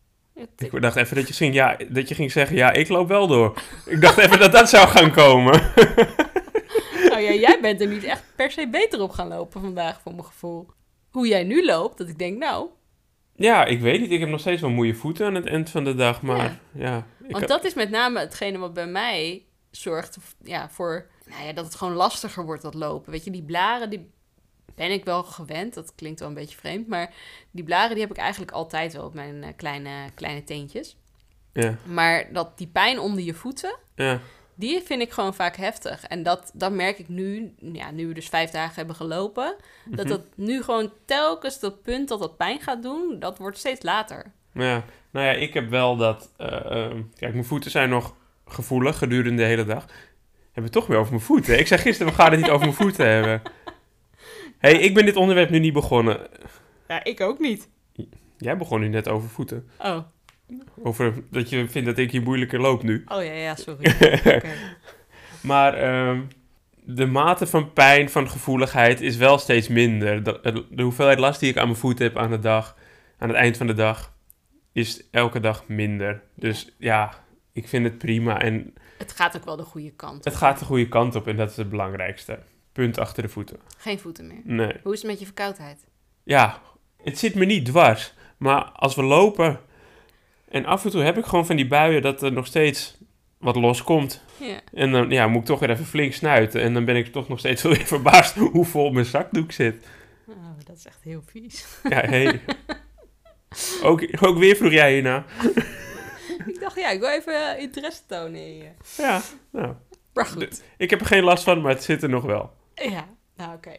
Ik 0.56 0.80
dacht 0.80 0.96
even 0.96 1.16
dat 1.16 1.28
je, 1.28 1.34
ging, 1.34 1.54
ja, 1.54 1.76
dat 1.88 2.08
je 2.08 2.14
ging 2.14 2.32
zeggen, 2.32 2.56
ja, 2.56 2.72
ik 2.72 2.88
loop 2.88 3.08
wel 3.08 3.26
door. 3.26 3.62
Ik 3.86 4.00
dacht 4.00 4.18
even 4.18 4.38
dat 4.38 4.52
dat 4.52 4.68
zou 4.68 4.88
gaan 4.88 5.12
komen. 5.12 5.62
Nou 7.08 7.22
ja, 7.22 7.32
jij 7.32 7.58
bent 7.60 7.80
er 7.80 7.86
niet 7.86 8.04
echt 8.04 8.22
per 8.36 8.50
se 8.50 8.68
beter 8.68 9.00
op 9.00 9.10
gaan 9.10 9.28
lopen 9.28 9.60
vandaag, 9.60 10.00
voor 10.00 10.12
mijn 10.12 10.24
gevoel. 10.24 10.66
Hoe 11.10 11.26
jij 11.26 11.44
nu 11.44 11.64
loopt, 11.64 11.98
dat 11.98 12.08
ik 12.08 12.18
denk, 12.18 12.38
nou... 12.38 12.68
Ja, 13.40 13.64
ik 13.64 13.80
weet 13.80 14.00
niet. 14.00 14.10
Ik 14.10 14.20
heb 14.20 14.28
nog 14.28 14.40
steeds 14.40 14.60
wel 14.60 14.70
moeie 14.70 14.94
voeten 14.96 15.26
aan 15.26 15.34
het 15.34 15.46
eind 15.46 15.70
van 15.70 15.84
de 15.84 15.94
dag, 15.94 16.22
maar 16.22 16.58
ja. 16.72 16.96
ik 16.98 17.30
Want 17.30 17.38
had- 17.38 17.48
dat 17.48 17.64
is 17.64 17.74
met 17.74 17.90
name 17.90 18.18
hetgene 18.18 18.58
wat 18.58 18.74
bij 18.74 18.86
mij 18.86 19.42
zorgt 19.70 20.18
ja, 20.42 20.70
voor... 20.70 21.06
Nou 21.24 21.44
ja, 21.44 21.52
dat 21.52 21.64
het 21.64 21.74
gewoon 21.74 21.94
lastiger 21.94 22.44
wordt, 22.44 22.62
dat 22.62 22.74
lopen. 22.74 23.12
Weet 23.12 23.24
je, 23.24 23.30
die 23.30 23.42
blaren, 23.42 23.90
die 23.90 24.10
ben 24.74 24.90
ik 24.90 25.04
wel 25.04 25.22
gewend. 25.22 25.74
Dat 25.74 25.94
klinkt 25.94 26.20
wel 26.20 26.28
een 26.28 26.34
beetje 26.34 26.56
vreemd. 26.56 26.88
Maar 26.88 27.12
die 27.50 27.64
blaren, 27.64 27.90
die 27.90 28.00
heb 28.00 28.10
ik 28.10 28.16
eigenlijk 28.16 28.52
altijd 28.52 28.92
wel 28.92 29.04
op 29.04 29.14
mijn 29.14 29.42
eh, 29.42 29.48
kleine, 29.56 29.90
kleine 30.14 30.44
teentjes. 30.44 30.96
ja, 31.52 31.76
Maar 31.84 32.32
dat 32.32 32.58
die 32.58 32.66
pijn 32.68 32.98
onder 32.98 33.24
je 33.24 33.34
voeten... 33.34 33.76
ja, 33.94 34.20
Die 34.60 34.80
vind 34.80 35.02
ik 35.02 35.10
gewoon 35.10 35.34
vaak 35.34 35.56
heftig. 35.56 36.04
En 36.04 36.22
dat, 36.22 36.50
dat 36.54 36.72
merk 36.72 36.98
ik 36.98 37.08
nu, 37.08 37.54
ja, 37.58 37.90
nu 37.90 38.06
we 38.06 38.14
dus 38.14 38.28
vijf 38.28 38.50
dagen 38.50 38.74
hebben 38.74 38.94
gelopen. 38.94 39.56
Dat 39.86 39.98
Mhm. 40.06 40.08
dat 40.08 40.22
nu 40.34 40.62
gewoon 40.62 40.92
telkens 41.04 41.60
dat 41.60 41.82
punt 41.82 42.08
dat 42.08 42.18
dat 42.18 42.36
pijn 42.36 42.60
gaat 42.60 42.82
doen, 42.82 43.16
dat 43.18 43.38
wordt 43.38 43.58
steeds 43.58 43.82
later. 43.82 44.32
Ja, 44.54 44.84
nou 45.10 45.26
ja, 45.26 45.32
ik 45.32 45.54
heb 45.54 45.68
wel 45.68 45.96
dat... 45.96 46.30
eh, 46.36 46.64
ehm, 46.64 47.02
kijk, 47.16 47.32
mijn 47.32 47.44
voeten 47.44 47.70
zijn 47.70 47.88
nog 47.88 48.14
gevoelig 48.46 48.98
gedurende 48.98 49.42
de 49.42 49.48
hele 49.48 49.64
dag. 49.64 49.84
Hebben 49.86 50.54
we 50.54 50.60
het 50.62 50.72
toch 50.72 50.86
weer 50.86 50.98
over 50.98 51.12
mijn 51.12 51.24
voeten. 51.24 51.58
Ik 51.58 51.66
zei 51.66 51.80
gisteren, 51.80 52.12
we 52.12 52.18
gaan 52.18 52.30
het 52.30 52.40
niet 52.40 52.50
over 52.50 52.66
mijn 52.66 52.76
voeten 52.76 53.06
hebben. 53.08 53.42
hey, 54.58 54.72
ik 54.72 54.94
ben 54.94 55.04
dit 55.04 55.16
onderwerp 55.16 55.50
nu 55.50 55.58
niet 55.58 55.72
begonnen. 55.72 56.26
Ja, 56.88 57.04
ik 57.04 57.20
ook 57.20 57.38
niet. 57.38 57.68
Jij 58.38 58.56
begon 58.56 58.80
nu 58.80 58.88
net 58.88 59.08
over 59.08 59.28
voeten. 59.28 59.68
Oh, 59.78 59.98
Over 60.82 61.14
dat 61.30 61.48
je 61.48 61.68
vindt 61.68 61.88
dat 61.88 61.98
ik 61.98 62.10
hier 62.10 62.22
moeilijker 62.22 62.60
loop 62.60 62.82
nu. 62.82 63.04
oh 63.08 63.24
ja, 63.24 63.32
ja, 63.32 63.54
sorry. 63.54 63.86
Oké. 64.36 64.52
Maar 65.42 65.74
ehm, 65.74 66.20
de 66.84 67.06
mate 67.06 67.46
van 67.46 67.72
pijn, 67.72 68.10
van 68.10 68.30
gevoeligheid 68.30 69.00
is 69.00 69.16
wel 69.16 69.38
steeds 69.38 69.68
minder. 69.68 70.22
De, 70.22 70.64
de 70.70 70.82
hoeveelheid 70.82 71.18
last 71.18 71.40
die 71.40 71.50
ik 71.50 71.56
aan 71.56 71.66
mijn 71.66 71.78
voeten 71.78 72.04
heb 72.04 72.16
aan 72.16 72.30
de 72.30 72.38
dag, 72.38 72.76
aan 73.18 73.28
het 73.28 73.36
eind 73.38 73.56
van 73.56 73.66
de 73.66 73.74
dag, 73.74 74.12
is 74.72 75.02
elke 75.10 75.40
dag 75.40 75.68
minder. 75.68 76.22
Dus 76.34 76.74
ja, 76.78 77.14
ik 77.52 77.68
vind 77.68 77.84
het 77.84 77.98
prima. 77.98 78.40
En 78.40 78.74
Het 78.98 79.12
gaat 79.12 79.36
ook 79.36 79.44
wel 79.44 79.56
de 79.56 79.62
goede 79.62 79.90
kant. 79.90 80.24
het 80.24 80.32
op. 80.32 80.38
gaat 80.38 80.58
de 80.58 80.64
goede 80.64 80.88
kant 80.88 81.14
op 81.14 81.26
en 81.26 81.36
dat 81.36 81.50
is 81.50 81.56
het 81.56 81.68
belangrijkste. 81.70 82.38
Punt 82.72 82.98
achter 82.98 83.22
de 83.22 83.28
voeten. 83.28 83.56
Geen 83.78 83.98
voeten 83.98 84.26
meer. 84.26 84.40
Nee. 84.44 84.72
Hoe 84.82 84.92
is 84.92 84.98
het 85.02 85.10
met 85.10 85.18
je 85.18 85.24
verkoudheid? 85.24 85.86
Ja, 86.24 86.60
het 87.02 87.18
zit 87.18 87.34
me 87.34 87.44
niet 87.44 87.64
dwars. 87.64 88.14
Maar 88.36 88.62
als 88.64 88.94
we 88.94 89.02
lopen 89.02 89.60
en 90.50 90.64
af 90.64 90.84
en 90.84 90.90
toe 90.90 91.02
heb 91.02 91.18
ik 91.18 91.24
gewoon 91.24 91.46
van 91.46 91.56
die 91.56 91.66
buien 91.66 92.02
dat 92.02 92.22
er 92.22 92.32
nog 92.32 92.46
steeds 92.46 92.98
wat 93.38 93.56
loskomt. 93.56 94.24
Ja. 94.36 94.60
En 94.72 94.92
dan 94.92 95.10
ja, 95.10 95.26
moet 95.26 95.40
ik 95.40 95.46
toch 95.46 95.58
weer 95.58 95.70
even 95.70 95.84
flink 95.86 96.12
snuiten. 96.12 96.60
En 96.60 96.74
dan 96.74 96.84
ben 96.84 96.96
ik 96.96 97.12
toch 97.12 97.28
nog 97.28 97.38
steeds 97.38 97.62
wel 97.62 97.72
weer 97.72 97.86
verbaasd 97.96 98.34
hoe 98.34 98.64
vol 98.64 98.90
mijn 98.90 99.06
zakdoek 99.06 99.52
zit. 99.52 99.86
Oh, 100.26 100.36
dat 100.66 100.76
is 100.76 100.86
echt 100.86 101.02
heel 101.02 101.22
vies. 101.26 101.66
Ja, 101.82 102.00
hey. 102.00 102.40
ook, 103.82 104.06
ook 104.20 104.38
weer 104.38 104.56
vroeg 104.56 104.72
jij 104.72 104.92
hierna. 104.92 105.24
ik 106.46 106.60
dacht, 106.60 106.76
ja, 106.76 106.90
ik 106.90 107.00
wil 107.00 107.08
even 107.08 107.54
eh, 107.54 107.62
interesse 107.62 108.02
tonen 108.06 108.46
in 108.46 108.56
je. 108.56 108.70
Ja, 108.96 109.20
nou. 109.50 109.74
Maar 110.12 110.26
goed. 110.26 110.62
Ik 110.76 110.90
heb 110.90 111.00
er 111.00 111.06
geen 111.06 111.24
last 111.24 111.44
van, 111.44 111.60
maar 111.60 111.72
het 111.72 111.82
zit 111.82 112.02
er 112.02 112.08
nog 112.08 112.24
wel. 112.24 112.52
Ja, 112.74 113.08
nou 113.36 113.54
oké. 113.54 113.76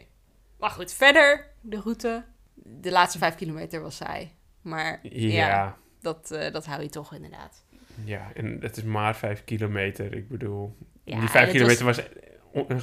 Maar 0.60 0.70
goed, 0.70 0.94
verder 0.94 1.48
de 1.62 1.80
route. 1.80 2.24
De 2.54 2.92
laatste 2.92 3.18
vijf 3.18 3.36
kilometer 3.36 3.82
was 3.82 3.96
saai. 3.96 4.32
Maar 4.62 5.00
ja, 5.04 5.48
ja, 5.48 5.78
dat, 6.02 6.32
eh, 6.32 6.52
dat 6.54 6.66
hou 6.66 6.82
je 6.82 6.90
toch 6.90 7.14
inderdaad. 7.14 7.64
en 8.34 8.58
het 8.62 8.78
is 8.78 8.84
maar 8.84 9.16
vijf 9.16 9.44
kilometer. 9.44 10.14
Ik 10.16 10.30
bedoel, 10.30 10.76
Ja, 11.04 11.20
die 11.20 11.30
vijf 11.30 11.52
kilometer 11.52 11.86
was... 11.86 12.02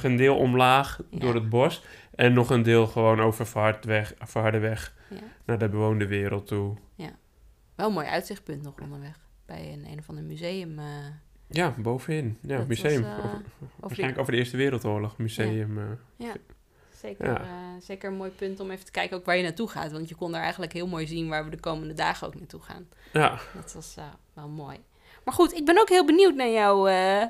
een 0.03 0.15
deel 0.17 0.37
omlaag 0.37 0.99
Ja. 1.09 1.19
door 1.19 1.33
het 1.35 1.49
bos. 1.49 1.83
En 2.15 2.33
nog 2.33 2.49
een 2.49 2.63
deel 2.63 2.87
gewoon 2.87 3.19
over 3.21 3.47
verhard 3.47 3.85
weg, 3.85 4.13
verharde 4.19 4.59
weg 4.59 4.95
Ja. 5.09 5.17
naar 5.45 5.57
de 5.57 5.69
bewoonde 5.69 6.07
wereld 6.07 6.47
toe. 6.47 6.75
Wel 7.75 7.87
een 7.87 7.93
mooi 7.93 8.07
uitzichtpunt 8.07 8.61
nog 8.63 8.73
onderweg. 8.81 9.19
Bij 9.45 9.73
een, 9.73 9.85
een 9.91 9.99
of 9.99 10.09
ander 10.09 10.23
museum. 10.23 10.79
eh, 10.79 10.85
Ja, 11.47 11.75
bovenin. 11.77 12.37
Ja, 12.41 12.57
dat 12.57 12.67
museum. 12.67 13.01
was, 13.01 13.11
eh, 13.11 13.23
Over- 13.25 13.41
waarschijnlijk 13.79 14.19
over 14.19 14.31
de 14.31 14.37
Eerste 14.37 14.57
Wereldoorlog. 14.57 15.17
Museum. 15.17 15.77
eh. 16.17 16.27
Zeker, 16.99 17.25
Ja. 17.25 17.39
eh, 17.41 17.47
zeker 17.81 18.09
een 18.09 18.17
mooi 18.17 18.29
punt 18.31 18.59
om 18.59 18.71
even 18.71 18.85
te 18.85 18.91
kijken 18.91 19.17
ook 19.17 19.25
waar 19.25 19.37
je 19.37 19.43
naartoe 19.43 19.69
gaat. 19.69 19.91
Want 19.91 20.09
je 20.09 20.15
kon 20.15 20.31
daar 20.31 20.41
eigenlijk 20.41 20.73
heel 20.73 20.87
mooi 20.87 21.07
zien 21.07 21.29
waar 21.29 21.43
we 21.43 21.49
de 21.49 21.59
komende 21.59 21.93
dagen 21.93 22.27
ook 22.27 22.35
naartoe 22.35 22.61
gaan. 22.61 22.87
ja, 23.13 23.39
Dat 23.55 23.73
was 23.73 23.95
eh, 23.97 24.03
wel 24.33 24.47
mooi. 24.47 24.77
Maar 25.25 25.33
goed, 25.33 25.53
ik 25.53 25.65
ben 25.65 25.79
ook 25.79 25.89
heel 25.89 26.05
benieuwd 26.05 26.35
naar 26.35 26.49
jouw 26.49 26.87
eh, 26.87 27.23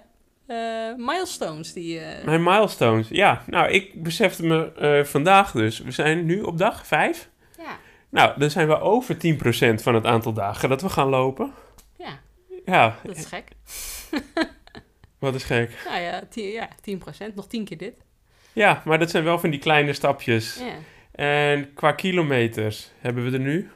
milestones. 0.98 1.74
Die, 1.74 2.00
Mijn 2.26 2.44
milestones. 2.44 3.08
Ja, 3.08 3.44
nou, 3.48 3.70
ik 3.72 4.04
besefte 4.04 4.46
me 4.46 5.02
vandaag 5.06 5.52
dus. 5.52 5.80
We 5.80 5.92
zijn 5.92 6.26
nu 6.26 6.42
op 6.42 6.58
dag 6.58 6.88
5. 6.88 7.30
ja, 7.58 7.78
Nou, 8.10 8.40
dan 8.40 8.50
zijn 8.50 8.68
we 8.68 8.80
over 8.80 9.16
10% 9.18 9.82
van 9.82 9.96
het 9.96 10.06
aantal 10.06 10.34
dagen 10.34 10.70
dat 10.70 10.82
we 10.82 10.90
gaan 10.90 11.08
lopen. 11.10 11.54
ja, 11.98 12.20
Ja, 12.66 12.96
dat 13.04 13.18
is 13.18 13.26
gek. 13.26 13.50
wat 15.20 15.36
is 15.36 15.44
gek. 15.44 15.78
Nou 15.86 16.02
ja, 16.02 16.22
10, 16.30 16.48
ja, 16.52 16.70
10%, 16.82 17.36
nog 17.36 17.48
10 17.48 17.66
keer 17.66 17.78
dit. 17.78 18.04
Ja, 18.54 18.82
maar 18.86 19.00
dat 19.00 19.10
zijn 19.10 19.24
wel 19.24 19.40
van 19.40 19.50
die 19.50 19.60
kleine 19.60 19.94
stapjes. 19.94 20.60
Ja. 20.60 20.74
En 21.26 21.74
qua 21.74 21.92
kilometers 21.92 22.92
hebben 23.00 23.26
we 23.26 23.32
er 23.32 23.40
nu 23.44 23.70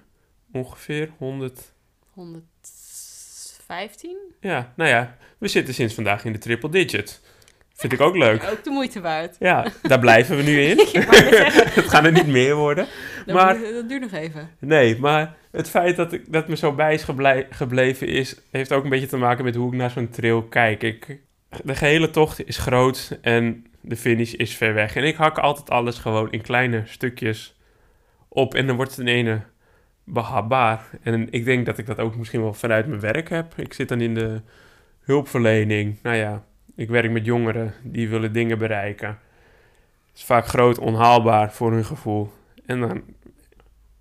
ongeveer 0.52 1.10
100. 1.18 1.74
115? 2.14 4.18
Ja, 4.40 4.74
nou 4.76 4.90
ja, 4.90 5.18
we 5.38 5.48
zitten 5.48 5.74
sinds 5.74 5.94
vandaag 5.94 6.26
in 6.26 6.32
de 6.32 6.38
triple 6.38 6.70
digit. 6.70 7.22
Vind 7.76 7.94
ik 7.94 8.02
ook 8.02 8.16
leuk. 8.16 8.44
Ook 8.52 8.64
de 8.64 8.70
moeite 8.70 9.02
waard. 9.02 9.36
Ja, 9.40 9.66
daar 9.82 10.00
blijven 10.00 10.38
we 10.38 10.44
nu 10.44 10.62
in. 10.62 10.78
Het 11.80 11.90
gaan 11.90 12.06
er 12.06 12.12
niet 12.12 12.28
meer 12.28 12.56
worden. 12.56 12.88
dat, 13.26 13.36
Maar- 13.36 13.58
moet- 13.58 13.74
dat 13.74 13.90
duurt 13.90 14.02
nog 14.02 14.12
even. 14.12 14.50
Nee, 14.60 15.00
maar 15.00 15.36
het 15.52 15.70
feit 15.70 15.96
dat, 15.96 16.14
ik, 16.14 16.32
dat 16.32 16.48
me 16.48 16.56
zo 16.56 16.74
bij 16.74 16.94
is 16.94 17.06
gebleven 17.50 18.08
is, 18.08 18.36
heeft 18.52 18.72
ook 18.72 18.84
een 18.84 18.90
beetje 18.90 19.08
te 19.08 19.18
maken 19.18 19.44
met 19.44 19.56
hoe 19.56 19.72
ik 19.72 19.78
naar 19.78 19.90
zo'n 19.90 20.10
trail 20.10 20.44
kijk. 20.44 20.84
Ik, 20.84 21.20
de 21.64 21.76
gehele 21.76 22.10
tocht 22.10 22.48
is 22.48 22.58
groot 22.58 23.18
en 23.22 23.66
de 23.86 23.96
finish 23.96 24.34
is 24.34 24.56
ver 24.56 24.74
weg. 24.74 24.96
En 24.96 25.04
ik 25.04 25.16
hak 25.16 25.38
altijd 25.38 25.70
alles 25.70 25.98
gewoon 25.98 26.32
in 26.32 26.42
kleine 26.42 26.82
stukjes 26.86 27.56
op 28.28 28.54
en 28.54 28.68
dan 28.68 28.76
wordt 28.76 28.92
het 28.92 29.00
in 29.00 29.14
ene 29.14 29.42
behapbaar. 30.04 30.90
En 31.02 31.32
ik 31.32 31.46
denk 31.46 31.66
dat 31.66 31.78
ik 31.78 31.86
dat 31.86 32.00
ook 32.00 32.16
misschien 32.16 32.42
wel 32.42 32.54
vanuit 32.54 32.88
mijn 32.88 33.00
werk 33.00 33.30
heb. 33.30 33.54
Ik 33.58 33.74
zit 33.74 33.90
dan 33.90 34.02
in 34.02 34.14
de 34.14 34.42
hulpverlening. 35.02 35.98
Nou 36.02 36.16
ja, 36.16 36.46
ik 36.76 36.90
werk 36.90 37.12
met 37.12 37.26
jongeren 37.26 37.74
die 37.84 38.10
willen 38.10 38.34
dingen 38.34 38.58
bereiken. 38.58 39.08
Het 39.08 40.18
is 40.18 40.24
vaak 40.24 40.46
groot 40.46 40.80
onhaalbaar 40.80 41.54
voor 41.54 41.72
hun 41.72 41.86
gevoel. 41.86 42.32
En 42.66 42.80
dan 42.80 43.04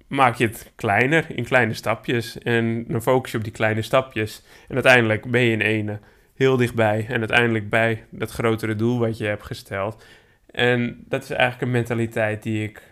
maak 0.07 0.35
je 0.35 0.47
het 0.47 0.73
kleiner, 0.77 1.27
in 1.29 1.45
kleine 1.45 1.75
stapjes. 1.75 2.39
En 2.39 2.85
dan 2.89 3.03
focus 3.03 3.31
je 3.31 3.39
op 3.39 3.45
die 3.45 3.53
kleine 3.53 3.83
stapjes. 3.83 4.43
En 4.69 4.75
uiteindelijk 4.75 5.31
ben 5.31 5.41
je 5.41 5.51
in 5.51 5.61
ene 5.61 6.01
heel 6.43 6.57
dichtbij. 6.57 7.07
En 7.09 7.19
uiteindelijk 7.19 7.71
bij 7.71 8.07
dat 8.11 8.31
grotere 8.31 8.77
doel 8.77 8.99
wat 8.99 9.19
je 9.19 9.27
hebt 9.27 9.43
gesteld. 9.43 10.05
En 10.47 11.05
dat 11.09 11.23
is 11.23 11.31
eigenlijk 11.31 11.63
een 11.63 11.71
mentaliteit 11.71 12.43
die 12.43 12.63
ik 12.63 12.83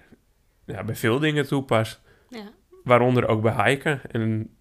ja, 0.67 0.85
bij 0.85 0.97
veel 0.97 1.19
dingen 1.19 1.47
toepas. 1.47 2.01
Ja. 2.29 2.51
Waaronder 2.85 3.29
ook 3.29 3.43
bij 3.43 3.65
hiken. 3.65 4.01
En 4.11 4.57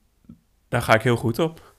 daar 0.68 0.82
ga 0.82 0.94
ik 0.94 1.02
heel 1.02 1.16
goed 1.16 1.40
op. 1.40 1.70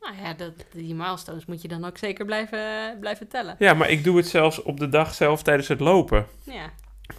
Nou 0.00 0.22
ja, 0.22 0.34
dat, 0.34 0.52
die 0.72 0.94
milestones 0.94 1.46
moet 1.46 1.62
je 1.62 1.68
dan 1.68 1.84
ook 1.84 1.98
zeker 1.98 2.24
blijven, 2.24 2.96
blijven 3.00 3.28
tellen. 3.28 3.56
Ja, 3.58 3.74
maar 3.74 3.90
ik 3.90 4.04
doe 4.04 4.16
het 4.16 4.28
zelfs 4.28 4.62
op 4.62 4.78
de 4.78 4.88
dag 4.88 5.14
zelf 5.14 5.42
tijdens 5.42 5.68
het 5.68 5.80
lopen. 5.80 6.26
Ja, 6.44 6.70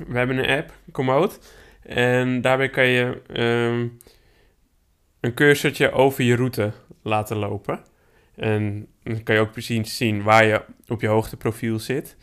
We 0.08 0.18
hebben 0.18 0.38
een 0.38 0.58
app, 0.58 0.72
Komoot. 0.92 1.54
En 1.82 2.42
daarbij 2.42 2.70
kan 2.70 2.86
je 2.86 3.22
ehm, 3.28 3.88
een 5.20 5.34
cursortje 5.34 5.92
over 5.92 6.24
je 6.24 6.36
route 6.36 6.72
laten 7.04 7.38
lopen. 7.38 7.84
En 8.36 8.88
dan 9.04 9.24
kan 9.24 9.36
je 9.36 9.42
ook 9.42 9.52
precies 9.52 9.98
zien 9.98 10.24
waar 10.24 10.46
je 10.46 10.62
op 10.88 11.02
je 11.02 11.08
hoogteprofiel 11.08 11.80
zit. 11.80 12.18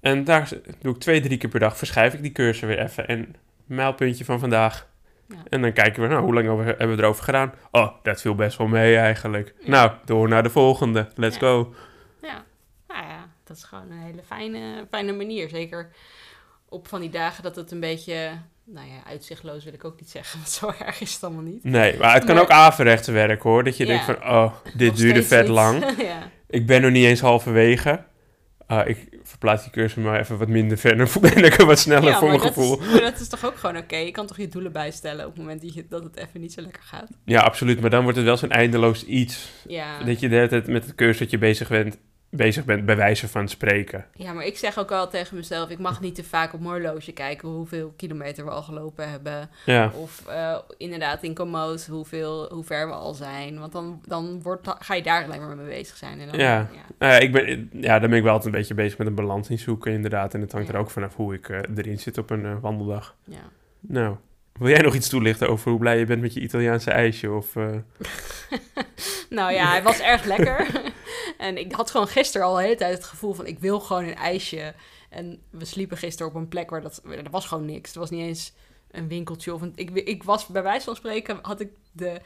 En 0.00 0.24
daar 0.24 0.48
doe 0.80 0.94
ik 0.94 1.00
twee, 1.00 1.20
drie 1.20 1.38
keer 1.38 1.50
per 1.50 1.60
dag, 1.60 1.76
verschuif 1.76 2.14
ik 2.14 2.22
die 2.22 2.32
cursor 2.32 2.68
weer 2.68 2.78
even. 2.78 3.08
En 3.08 3.34
mijlpuntje 3.64 4.24
van 4.24 4.38
vandaag. 4.38 4.88
Ja. 5.28 5.36
En 5.48 5.60
dan 5.62 5.72
kijken 5.72 6.02
we, 6.02 6.08
nou, 6.08 6.22
hoe 6.22 6.34
lang 6.34 6.64
hebben 6.64 6.96
we 6.96 7.02
erover 7.02 7.24
gedaan? 7.24 7.52
Oh, 7.70 7.92
dat 8.02 8.20
viel 8.20 8.34
best 8.34 8.58
wel 8.58 8.66
mee 8.66 8.96
eigenlijk. 8.96 9.54
Ja. 9.60 9.68
Nou, 9.70 9.92
door 10.04 10.28
naar 10.28 10.42
de 10.42 10.50
volgende. 10.50 11.08
Let's 11.14 11.34
Ja. 11.34 11.40
go. 11.40 11.74
ja. 12.22 12.44
Nou 12.88 13.04
ja, 13.06 13.28
dat 13.44 13.56
is 13.56 13.64
gewoon 13.64 13.90
een 13.90 13.98
hele 13.98 14.22
fijne, 14.22 14.86
fijne 14.90 15.12
manier. 15.12 15.48
Zeker 15.48 15.90
op 16.68 16.88
van 16.88 17.00
die 17.00 17.10
dagen 17.10 17.42
dat 17.42 17.56
het 17.56 17.70
een 17.70 17.80
beetje... 17.80 18.30
Nou 18.66 18.86
ja, 18.86 19.10
uitzichtloos 19.10 19.64
wil 19.64 19.72
ik 19.72 19.84
ook 19.84 20.00
niet 20.00 20.10
zeggen, 20.10 20.38
want 20.40 20.50
zo 20.50 20.72
erg 20.84 21.00
is 21.00 21.12
het 21.14 21.24
allemaal 21.24 21.42
niet. 21.42 21.64
Nee, 21.64 21.96
maar 21.98 22.14
het 22.14 22.24
kan 22.24 22.34
Maar- 22.34 22.44
ook 22.44 22.50
averechts 22.50 23.08
werken 23.08 23.50
hoor. 23.50 23.64
Dat 23.64 23.76
je 23.76 23.86
Ja. 23.86 23.90
denkt 23.90 24.04
van, 24.04 24.30
oh, 24.34 24.52
dit 24.76 24.96
duurde 24.96 25.22
vet 25.22 25.42
niet. 25.42 25.50
lang. 25.54 25.84
ja. 26.02 26.30
Ik 26.48 26.66
ben 26.66 26.82
nog 26.82 26.90
niet 26.90 27.04
eens 27.04 27.20
halverwege. 27.20 28.04
Ah, 28.66 28.88
ik 28.88 29.08
verplaats 29.22 29.62
die 29.62 29.72
cursor 29.72 30.02
maar 30.02 30.20
even 30.20 30.38
wat 30.38 30.48
minder 30.48 30.78
ver. 30.78 30.96
Dan 30.96 31.08
ben 31.20 31.44
ik 31.44 31.54
er 31.58 31.66
wat 31.66 31.78
sneller 31.78 32.10
Ja, 32.10 32.18
voor 32.18 32.28
mijn 32.28 32.40
is- 32.40 32.46
gevoel. 32.46 32.76
maar 32.78 33.00
dat 33.00 33.20
is 33.20 33.28
toch 33.28 33.44
ook 33.46 33.56
gewoon 33.56 33.76
oké? 33.76 33.96
Je 33.96 34.10
kan 34.10 34.26
toch 34.26 34.36
je 34.36 34.48
doelen 34.48 34.72
bijstellen 34.72 35.26
op 35.26 35.30
het 35.32 35.40
moment 35.42 35.62
dat, 35.62 35.74
je, 35.74 35.86
dat 35.88 36.02
het 36.04 36.16
even 36.16 36.40
niet 36.40 36.52
zo 36.52 36.60
lekker 36.60 36.82
gaat? 36.82 37.08
Ja, 37.24 37.40
absoluut. 37.40 37.80
Maar 37.80 37.90
dan 37.90 38.02
wordt 38.02 38.16
het 38.16 38.26
wel 38.26 38.36
zo'n 38.36 38.50
eindeloos 38.50 39.04
iets. 39.04 39.48
Ja. 39.68 40.02
Dat 40.02 40.20
je 40.20 40.28
de 40.28 40.34
hele 40.34 40.48
tijd 40.48 40.66
met 40.66 40.84
het 40.84 40.94
cursortje 40.94 41.38
bezig 41.38 41.68
bent, 41.68 41.96
bezig 42.30 42.64
bent 42.64 42.84
bij 42.86 42.96
wijze 42.96 43.28
van 43.28 43.48
spreken. 43.48 44.04
ja, 44.14 44.32
maar 44.32 44.44
ik 44.44 44.56
zeg 44.58 44.78
ook 44.78 44.90
al 44.92 45.08
tegen 45.08 45.36
mezelf... 45.36 45.70
ik 45.70 45.78
mag 45.78 46.00
niet 46.00 46.14
te 46.14 46.24
vaak 46.24 46.52
op 46.52 46.60
mijn 46.60 46.72
horloge 46.72 47.12
kijken... 47.12 47.48
hoeveel 47.48 47.92
kilometer 47.96 48.44
we 48.44 48.50
al 48.50 48.62
gelopen 48.62 49.10
hebben. 49.10 49.50
Ja, 49.66 49.90
Of 49.94 50.26
eh, 50.26 50.58
inderdaad 50.76 51.22
in 51.22 51.34
Komoot 51.34 51.86
hoeveel, 51.86 52.52
hoe 52.52 52.64
ver 52.64 52.86
we 52.88 52.92
al 52.94 53.14
zijn. 53.14 53.58
Want 53.58 53.72
dan, 53.72 54.00
dan 54.06 54.42
wordt, 54.42 54.68
ga 54.78 54.94
je 54.94 55.02
daar 55.02 55.24
alleen 55.24 55.40
maar 55.40 55.56
mee 55.56 55.66
bezig 55.66 55.96
zijn. 55.96 56.20
En 56.20 56.28
dan, 56.28 56.38
Ja. 56.38 56.68
Nou 56.98 57.12
ja, 57.12 57.18
ik 57.18 57.32
ben, 57.32 57.68
ja, 57.72 57.98
dan 57.98 58.08
ben 58.08 58.18
ik 58.18 58.24
wel 58.24 58.32
altijd 58.32 58.52
een 58.54 58.58
beetje 58.60 58.74
bezig 58.74 58.98
met 58.98 59.06
een 59.06 59.14
balans 59.14 59.50
in 59.50 59.58
zoeken 59.58 59.92
inderdaad. 59.92 60.34
En 60.34 60.40
het 60.40 60.52
hangt 60.52 60.66
Ja. 60.68 60.74
er 60.74 60.80
ook 60.80 60.90
vanaf 60.90 61.16
hoe 61.16 61.34
ik 61.34 61.48
eh, 61.48 61.58
erin 61.76 61.98
zit 61.98 62.18
op 62.18 62.30
een 62.30 62.44
eh, 62.46 62.56
wandeldag. 62.60 63.16
ja. 63.24 63.36
Nou, 63.80 64.16
wil 64.58 64.68
jij 64.68 64.80
nog 64.80 64.94
iets 64.94 65.08
toelichten 65.08 65.48
over 65.48 65.70
hoe 65.70 65.78
blij 65.78 65.98
je 65.98 66.04
bent 66.04 66.20
met 66.20 66.34
je 66.34 66.40
Italiaanse 66.40 66.90
ijsje? 66.90 67.32
Of, 67.32 67.56
eh, 67.56 67.76
Nou 69.30 69.52
ja, 69.52 69.70
hij 69.70 69.82
was 69.82 70.00
erg 70.00 70.24
lekker. 70.24 70.66
en 71.38 71.58
ik 71.58 71.72
had 71.72 71.90
gewoon 71.90 72.08
gisteren 72.08 72.46
al 72.46 72.54
de 72.54 72.62
hele 72.62 72.74
tijd 72.74 72.94
het 72.94 73.04
gevoel 73.04 73.34
van... 73.34 73.46
ik 73.46 73.58
wil 73.58 73.80
gewoon 73.80 74.04
een 74.04 74.16
ijsje. 74.16 74.74
En 75.10 75.40
we 75.50 75.64
sliepen 75.64 75.96
gisteren 75.96 76.32
op 76.32 76.38
een 76.38 76.48
plek 76.48 76.70
waar 76.70 76.82
dat... 76.82 77.02
er 77.04 77.30
was 77.30 77.46
gewoon 77.46 77.64
niks. 77.64 77.92
Er 77.92 78.00
was 78.00 78.10
niet 78.10 78.26
eens 78.26 78.52
een 78.90 79.08
winkeltje 79.08 79.54
of. 79.54 79.62
Ik, 79.74 79.90
ik 79.90 80.22
was 80.22 80.46
bij 80.46 80.62
wijze 80.62 80.84
van 80.84 80.96
spreken, 80.96 81.38
had 81.42 81.60
ik 81.60 81.70
de... 81.92 82.20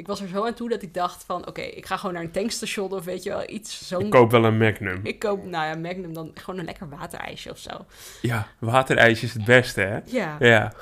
Ik 0.00 0.06
was 0.06 0.20
er 0.20 0.28
zo 0.28 0.46
aan 0.46 0.54
toe 0.54 0.68
dat 0.68 0.82
ik 0.82 0.94
dacht 0.94 1.24
van, 1.24 1.46
oké, 1.46 1.60
ik 1.60 1.86
ga 1.86 1.96
gewoon 1.96 2.14
naar 2.14 2.22
een 2.22 2.30
tankstation 2.30 2.92
of 2.92 3.04
weet 3.04 3.22
je 3.22 3.30
wel, 3.30 3.50
iets 3.50 3.88
zo'n... 3.88 4.04
Ik 4.04 4.10
koop 4.10 4.30
wel 4.30 4.44
een 4.44 4.58
Magnum. 4.58 5.00
Ik 5.02 5.18
koop, 5.18 5.44
nou 5.44 5.66
ja, 5.66 5.74
Magnum 5.74 6.12
dan 6.12 6.30
gewoon 6.34 6.60
een 6.60 6.66
lekker 6.66 6.88
waterijsje 6.88 7.50
of 7.50 7.58
zo. 7.58 7.86
Ja, 8.22 8.48
waterijsje 8.58 9.26
is 9.26 9.32
het 9.32 9.44
beste, 9.44 9.80
hè? 9.80 9.98
Ja. 10.04 10.36
Ja. 10.38 10.72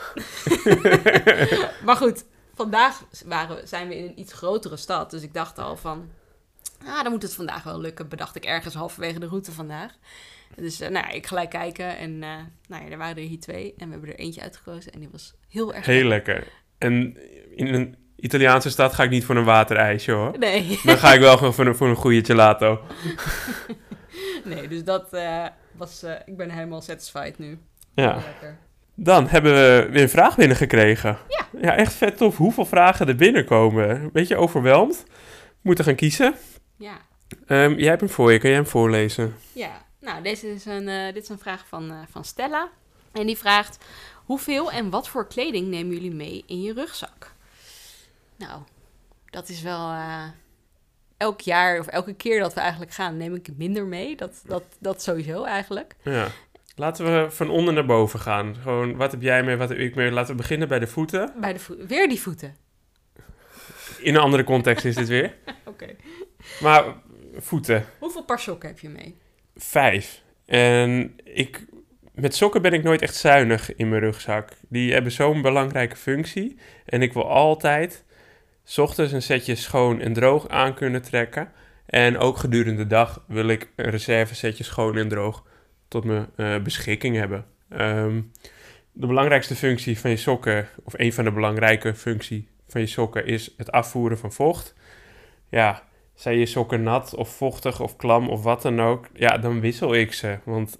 maar 1.87 1.97
goed, 1.97 2.25
vandaag 2.55 3.05
waren, 3.25 3.69
zijn 3.69 3.89
we 3.89 3.97
in 3.97 4.05
een 4.05 4.21
iets 4.21 4.33
grotere 4.33 4.77
stad. 4.77 5.11
Dus 5.11 5.23
ik 5.23 5.35
dacht 5.35 5.59
al 5.59 5.77
van, 5.77 6.09
ah, 6.87 7.03
dan 7.03 7.13
moet 7.13 7.23
het 7.23 7.35
vandaag 7.35 7.63
wel 7.63 7.81
lukken. 7.81 8.09
Bedacht 8.09 8.37
ik 8.37 8.45
ergens 8.45 8.75
halverwege 8.75 9.19
de 9.19 9.27
route 9.27 9.53
vandaag. 9.53 9.93
Dus 10.57 10.81
uh, 10.81 10.89
nou 10.89 11.07
ja, 11.07 11.13
ik 11.13 11.27
gelijk 11.27 11.51
kijken 11.51 11.99
en 11.99 12.11
uh, 12.11 12.37
nou 12.69 12.85
ja, 12.85 12.91
er 12.91 12.99
waren 12.99 13.17
er 13.17 13.29
hier 13.29 13.41
twee. 13.41 13.75
En 13.77 13.87
we 13.87 13.93
hebben 13.93 14.11
er 14.11 14.19
eentje 14.19 14.41
uitgekozen 14.41 14.93
en 14.93 15.01
die 15.01 15.09
was 15.13 15.35
heel 15.49 15.75
erg 15.75 15.87
Heel 15.87 16.09
lekker. 16.09 16.47
En 16.79 17.17
in 17.57 17.75
een 17.75 17.97
Italiaanse 18.21 18.71
stad 18.71 18.95
ga 18.95 19.03
ik 19.03 19.11
niet 19.11 19.25
voor 19.25 19.37
een 19.37 19.45
waterijsje 19.45 20.13
hoor. 20.13 20.39
Nee. 20.39 20.81
Dan 20.85 20.99
ga 20.99 21.13
ik 21.13 21.21
wel 21.21 21.37
gewoon 21.37 21.55
voor 21.55 21.67
een, 21.67 21.77
voor 21.77 21.89
een 21.89 21.97
goede 21.97 22.25
gelato. 22.25 22.81
nee, 24.45 24.69
dus 24.69 24.85
dat 24.85 25.15
uh, 25.15 25.47
was, 25.73 26.05
ik 26.25 26.37
ben 26.37 26.51
helemaal 26.51 26.81
satisfied 26.81 27.39
nu. 27.39 27.59
Ja. 27.95 28.15
Lekker. 28.15 28.59
Dan 28.95 29.29
hebben 29.29 29.53
we 29.53 29.89
weer 29.91 30.03
een 30.03 30.09
vraag 30.09 30.37
binnengekregen. 30.37 31.19
Ja. 31.29 31.47
Ja, 31.61 31.77
echt 31.77 31.93
vet 31.93 32.17
tof 32.17 32.37
hoeveel 32.37 32.67
vragen 32.67 33.09
er 33.09 33.17
binnenkomen. 33.17 33.91
Een 33.91 34.13
beetje 34.13 34.37
overweldigd. 34.37 35.05
Moeten 35.61 35.85
gaan 35.85 35.95
kiezen. 35.95 36.35
Ja. 36.77 36.97
Um, 37.47 37.79
jij 37.79 37.89
hebt 37.89 38.01
hem 38.01 38.11
voor 38.11 38.33
je, 38.33 38.39
kan 38.39 38.49
jij 38.51 38.59
hem 38.59 38.69
voorlezen? 38.69 39.37
Ja, 39.53 39.85
nou, 40.01 40.23
deze 40.23 40.55
is 40.55 40.65
een, 40.65 40.89
uh, 40.89 41.13
dit 41.13 41.23
is 41.23 41.29
een 41.29 41.39
vraag 41.39 41.65
van, 41.69 41.93
van 42.11 42.25
Stella. 42.25 42.69
En 43.13 43.27
die 43.27 43.39
vraagt: 43.39 43.85
Hoeveel 44.15 44.73
en 44.73 44.91
wat 44.91 45.09
voor 45.09 45.27
kleding 45.27 45.69
nemen 45.69 45.95
jullie 45.95 46.15
mee 46.15 46.45
in 46.47 46.63
je 46.63 46.73
rugzak? 46.73 47.37
Nou, 48.39 48.63
dat 49.31 49.49
is 49.49 49.63
wel. 49.63 49.91
Uh, 49.91 50.25
elk 51.19 51.41
jaar 51.41 51.79
of 51.79 51.87
elke 51.87 52.15
keer 52.15 52.41
dat 52.41 52.55
we 52.55 52.61
eigenlijk 52.61 52.93
gaan, 52.93 53.17
neem 53.17 53.35
ik 53.35 53.49
minder 53.57 53.87
mee. 53.87 54.17
Dat, 54.17 54.43
dat, 54.47 54.65
dat 54.79 55.03
sowieso 55.03 55.45
eigenlijk. 55.45 55.97
Ja. 56.03 56.29
Laten 56.75 57.05
we 57.05 57.31
van 57.31 57.51
onder 57.51 57.75
naar 57.75 57.87
boven 57.87 58.21
gaan. 58.21 58.57
Gewoon, 58.57 58.97
wat 58.97 59.11
heb 59.11 59.23
jij 59.23 59.43
mee, 59.43 59.57
wat 59.57 59.69
heb 59.69 59.79
ik 59.79 59.95
mee? 59.95 60.11
Laten 60.11 60.31
we 60.31 60.37
beginnen 60.43 60.69
bij 60.69 60.79
de 60.79 60.87
voeten. 60.87 61.33
Bij 61.41 61.53
de 61.53 61.59
voeten. 61.59 61.87
Weer 61.87 62.09
die 62.09 62.21
voeten. 62.21 62.57
In 63.99 64.15
een 64.15 64.21
andere 64.21 64.45
context 64.45 64.85
is 64.85 64.95
dit 64.95 65.09
weer. 65.09 65.25
Oké. 65.65 65.69
Okay. 65.69 65.97
Maar 66.61 66.85
voeten. 67.37 67.85
Hoeveel 67.99 68.25
paar 68.25 68.41
sokken 68.41 68.69
heb 68.69 68.79
je 68.79 68.89
mee? 68.89 69.17
Vijf. 69.57 70.23
En 70.47 71.17
ik, 71.25 71.67
met 72.15 72.35
sokken 72.35 72.63
ben 72.63 72.73
ik 72.73 72.83
nooit 72.83 73.03
echt 73.03 73.15
zuinig 73.15 73.75
in 73.75 73.89
mijn 73.89 74.03
rugzak. 74.03 74.49
Die 74.69 74.93
hebben 74.93 75.13
zo'n 75.13 75.43
belangrijke 75.43 75.97
functie. 75.97 76.59
En 76.85 77.03
ik 77.03 77.13
wil 77.13 77.29
altijd 77.29 78.05
s 78.69 78.79
ochtends 78.79 79.13
een 79.13 79.23
setje 79.23 79.55
schoon 79.55 80.01
en 80.01 80.13
droog 80.13 80.49
aan 80.49 80.75
kunnen 80.75 81.03
trekken. 81.03 81.53
En 81.87 82.19
ook 82.19 82.37
gedurende 82.37 82.83
de 82.83 82.87
dag 82.87 83.25
wil 83.27 83.49
ik 83.49 83.71
een 83.77 83.91
reserve 83.91 84.35
setje 84.35 84.65
schoon 84.65 84.97
en 84.97 85.09
droog 85.09 85.45
tot 85.89 86.05
mijn 86.05 86.27
uh, 86.37 86.59
beschikking 86.59 87.17
hebben. 87.17 87.47
Um, 87.69 88.33
de 88.93 89.07
belangrijkste 89.07 89.57
functie 89.57 89.99
van 89.99 90.11
je 90.11 90.17
sokken, 90.17 90.69
of 90.85 90.93
een 90.97 91.13
van 91.13 91.25
de 91.25 91.33
belangrijke 91.33 91.95
functies 91.95 92.45
van 92.67 92.81
je 92.81 92.87
sokken, 92.87 93.27
is 93.27 93.55
het 93.57 93.73
afvoeren 93.73 94.19
van 94.19 94.33
vocht. 94.33 94.75
Ja, 95.49 95.83
zijn 96.15 96.39
je 96.39 96.47
sokken 96.47 96.83
nat 96.83 97.15
of 97.15 97.37
vochtig 97.37 97.81
of 97.81 97.97
klam 97.97 98.29
of 98.29 98.43
wat 98.43 98.63
dan 98.63 98.81
ook, 98.81 99.07
ja, 99.15 99.39
dan 99.39 99.61
wissel 99.61 99.95
ik 99.95 100.13
ze. 100.13 100.39
Want 100.45 100.77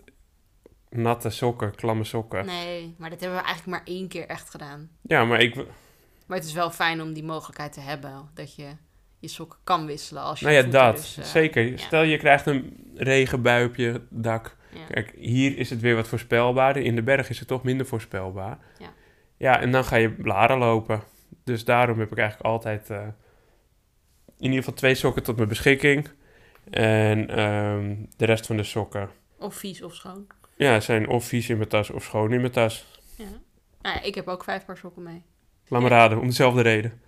natte 0.91 1.31
sokken, 1.31 1.75
klamme 1.75 2.05
sokken. 2.05 2.47
Nee, 2.47 2.95
maar 2.99 3.11
dat 3.11 3.21
hebben 3.21 3.39
we 3.39 3.45
eigenlijk 3.45 3.79
maar 3.79 3.95
één 3.95 4.09
keer 4.09 4.27
echt 4.27 4.51
gedaan. 4.51 4.91
Ja, 5.03 5.25
maar 5.25 5.41
ik... 5.41 5.57
Maar 6.29 6.39
het 6.39 6.47
is 6.47 6.53
wel 6.53 6.71
fijn 6.71 7.03
om 7.03 7.13
die 7.13 7.25
mogelijkheid 7.25 7.73
te 7.73 7.81
hebben, 7.81 8.31
dat 8.35 8.55
je 8.55 8.67
je 9.19 9.29
sokken 9.29 9.59
kan 9.65 9.87
wisselen 9.87 10.23
als 10.23 10.39
je 10.39 10.47
Nou 10.47 10.57
ja, 10.57 10.63
dat, 10.63 10.97
dus, 10.97 11.19
uh, 11.19 11.25
zeker. 11.25 11.63
Ja. 11.63 11.77
Stel 11.77 12.03
je 12.03 12.17
krijgt 12.17 12.47
een 12.47 12.93
regenbui 12.95 13.67
op 13.67 13.77
je 13.77 14.03
dak. 14.11 14.57
Ja. 14.73 14.85
Kijk, 14.85 15.13
hier 15.17 15.59
is 15.59 15.71
het 15.71 15.81
weer 15.81 15.95
wat 15.95 16.09
voorspelbaarder. 16.09 16.83
In 16.83 16.95
de 16.95 17.03
berg 17.03 17.29
is 17.29 17.39
het 17.39 17.49
toch 17.49 17.63
minder 17.63 17.87
voorspelbaar. 17.87 18.59
Ja. 18.79 18.93
Ja, 19.37 19.61
en 19.61 19.73
dan 19.73 19.85
ga 19.85 19.97
je 19.97 20.11
blaren 20.11 20.59
lopen. 20.59 21.03
Dus 21.45 21.65
daarom 21.65 21.99
heb 21.99 22.13
ik 22.13 22.19
eigenlijk 22.19 22.49
altijd 22.49 22.91
uh, 22.91 22.99
in 24.39 24.45
ieder 24.45 24.59
geval 24.59 24.75
twee 24.75 24.95
sokken 24.95 25.23
tot 25.23 25.37
mijn 25.37 25.49
beschikking. 25.49 26.09
En 26.71 27.41
um, 27.41 28.09
de 28.17 28.25
rest 28.25 28.47
van 28.47 28.57
de 28.57 28.63
sokken. 28.63 29.11
Of 29.39 29.55
vies 29.55 29.83
of 29.83 29.95
schoon. 29.95 30.27
Ja, 30.57 30.81
zijn 30.81 31.09
of 31.09 31.25
vies 31.25 31.49
in 31.49 31.57
mijn 31.57 31.69
tas 31.69 31.91
of 31.91 32.05
schoon 32.05 32.33
in 32.33 32.41
mijn 32.41 32.53
tas. 32.53 32.87
Ja. 33.17 33.25
Nou 33.83 33.97
ja, 33.97 34.03
ik 34.03 34.15
heb 34.15 34.29
ook 34.29 34.45
vijf 34.45 34.65
paar 34.65 34.77
sokken 34.77 35.03
mee. 35.03 35.23
Laat 35.69 35.83
me 35.83 35.89
raden, 35.89 36.19
om 36.19 36.27
dezelfde 36.27 36.63
reden. 36.63 37.01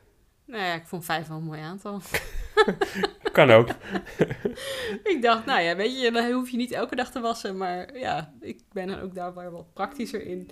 Nou 0.46 0.62
ja, 0.62 0.74
ik 0.74 0.86
vond 0.86 1.04
vijf 1.04 1.26
wel 1.26 1.36
een 1.36 1.44
mooi 1.44 1.60
aantal. 1.60 2.00
kan 3.32 3.50
ook. 3.50 3.68
ik 5.12 5.18
dacht, 5.20 5.46
nou 5.46 5.60
ja, 5.60 5.76
weet 5.76 6.00
je, 6.00 6.10
dan 6.10 6.32
hoef 6.32 6.50
je 6.50 6.56
niet 6.56 6.72
elke 6.72 6.96
dag 6.96 7.10
te 7.10 7.20
wassen. 7.20 7.56
Maar 7.56 7.98
ja, 7.98 8.32
ik 8.40 8.60
ben 8.72 8.88
er 8.88 9.02
ook 9.02 9.14
daar 9.14 9.34
wel 9.34 9.50
wat 9.50 9.72
praktischer 9.72 10.26
in. 10.26 10.50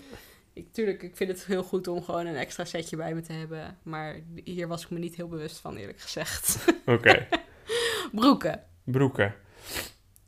Ik, 0.53 0.73
tuurlijk, 0.73 1.03
ik 1.03 1.17
vind 1.17 1.31
het 1.31 1.45
heel 1.45 1.63
goed 1.63 1.89
om 1.89 2.03
gewoon 2.03 2.27
een 2.27 2.37
extra 2.37 2.65
setje 2.65 2.97
bij 2.97 3.15
me 3.15 3.21
te 3.21 3.33
hebben. 3.33 3.79
Maar 3.83 4.17
hier 4.45 4.69
was 4.69 4.83
ik 4.83 4.91
me 4.91 4.99
niet 4.99 5.17
heel 5.17 5.29
bewust 5.29 5.59
van, 5.59 5.77
eerlijk 5.77 6.01
gezegd. 6.01 6.65
Oké. 6.87 6.93
Okay. 6.93 7.29
broeken. 8.13 8.63
Broeken. 8.85 9.35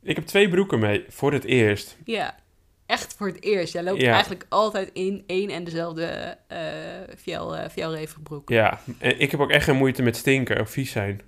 Ik 0.02 0.16
heb 0.16 0.26
twee 0.26 0.48
broeken 0.48 0.78
mee, 0.78 1.04
voor 1.08 1.32
het 1.32 1.44
eerst. 1.44 1.96
Ja, 2.04 2.38
echt 2.90 3.14
voor 3.16 3.26
het 3.26 3.42
eerst. 3.42 3.72
Jij 3.72 3.82
loopt 3.82 4.00
Ja. 4.00 4.12
eigenlijk 4.12 4.46
altijd 4.48 4.90
in 4.92 5.24
één 5.26 5.50
en 5.50 5.64
dezelfde 5.64 6.36
uh, 6.52 6.58
fjell, 7.18 7.40
uh, 7.42 7.68
fjellrevenbroek. 7.70 8.48
Ja, 8.48 8.80
en 8.98 9.20
ik 9.20 9.30
heb 9.30 9.40
ook 9.40 9.50
echt 9.50 9.64
geen 9.64 9.76
moeite 9.76 10.02
met 10.02 10.16
stinken 10.16 10.60
of 10.60 10.70
vies 10.70 10.90
zijn. 10.90 11.20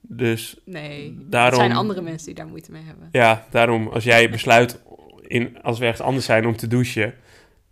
Dus 0.00 0.56
Nee, 0.64 1.16
daarom... 1.20 1.60
het 1.60 1.68
zijn 1.68 1.78
andere 1.78 2.02
mensen 2.02 2.26
die 2.26 2.34
daar 2.34 2.46
moeite 2.46 2.72
mee 2.72 2.82
hebben. 2.82 3.08
Ja, 3.12 3.46
daarom 3.50 3.88
als 3.88 4.04
jij 4.04 4.30
besluit, 4.30 4.78
in, 5.26 5.62
als 5.62 5.78
we 5.78 5.84
ergens 5.84 6.06
anders 6.06 6.24
zijn, 6.26 6.46
om 6.46 6.56
te 6.56 6.66
douchen... 6.66 7.14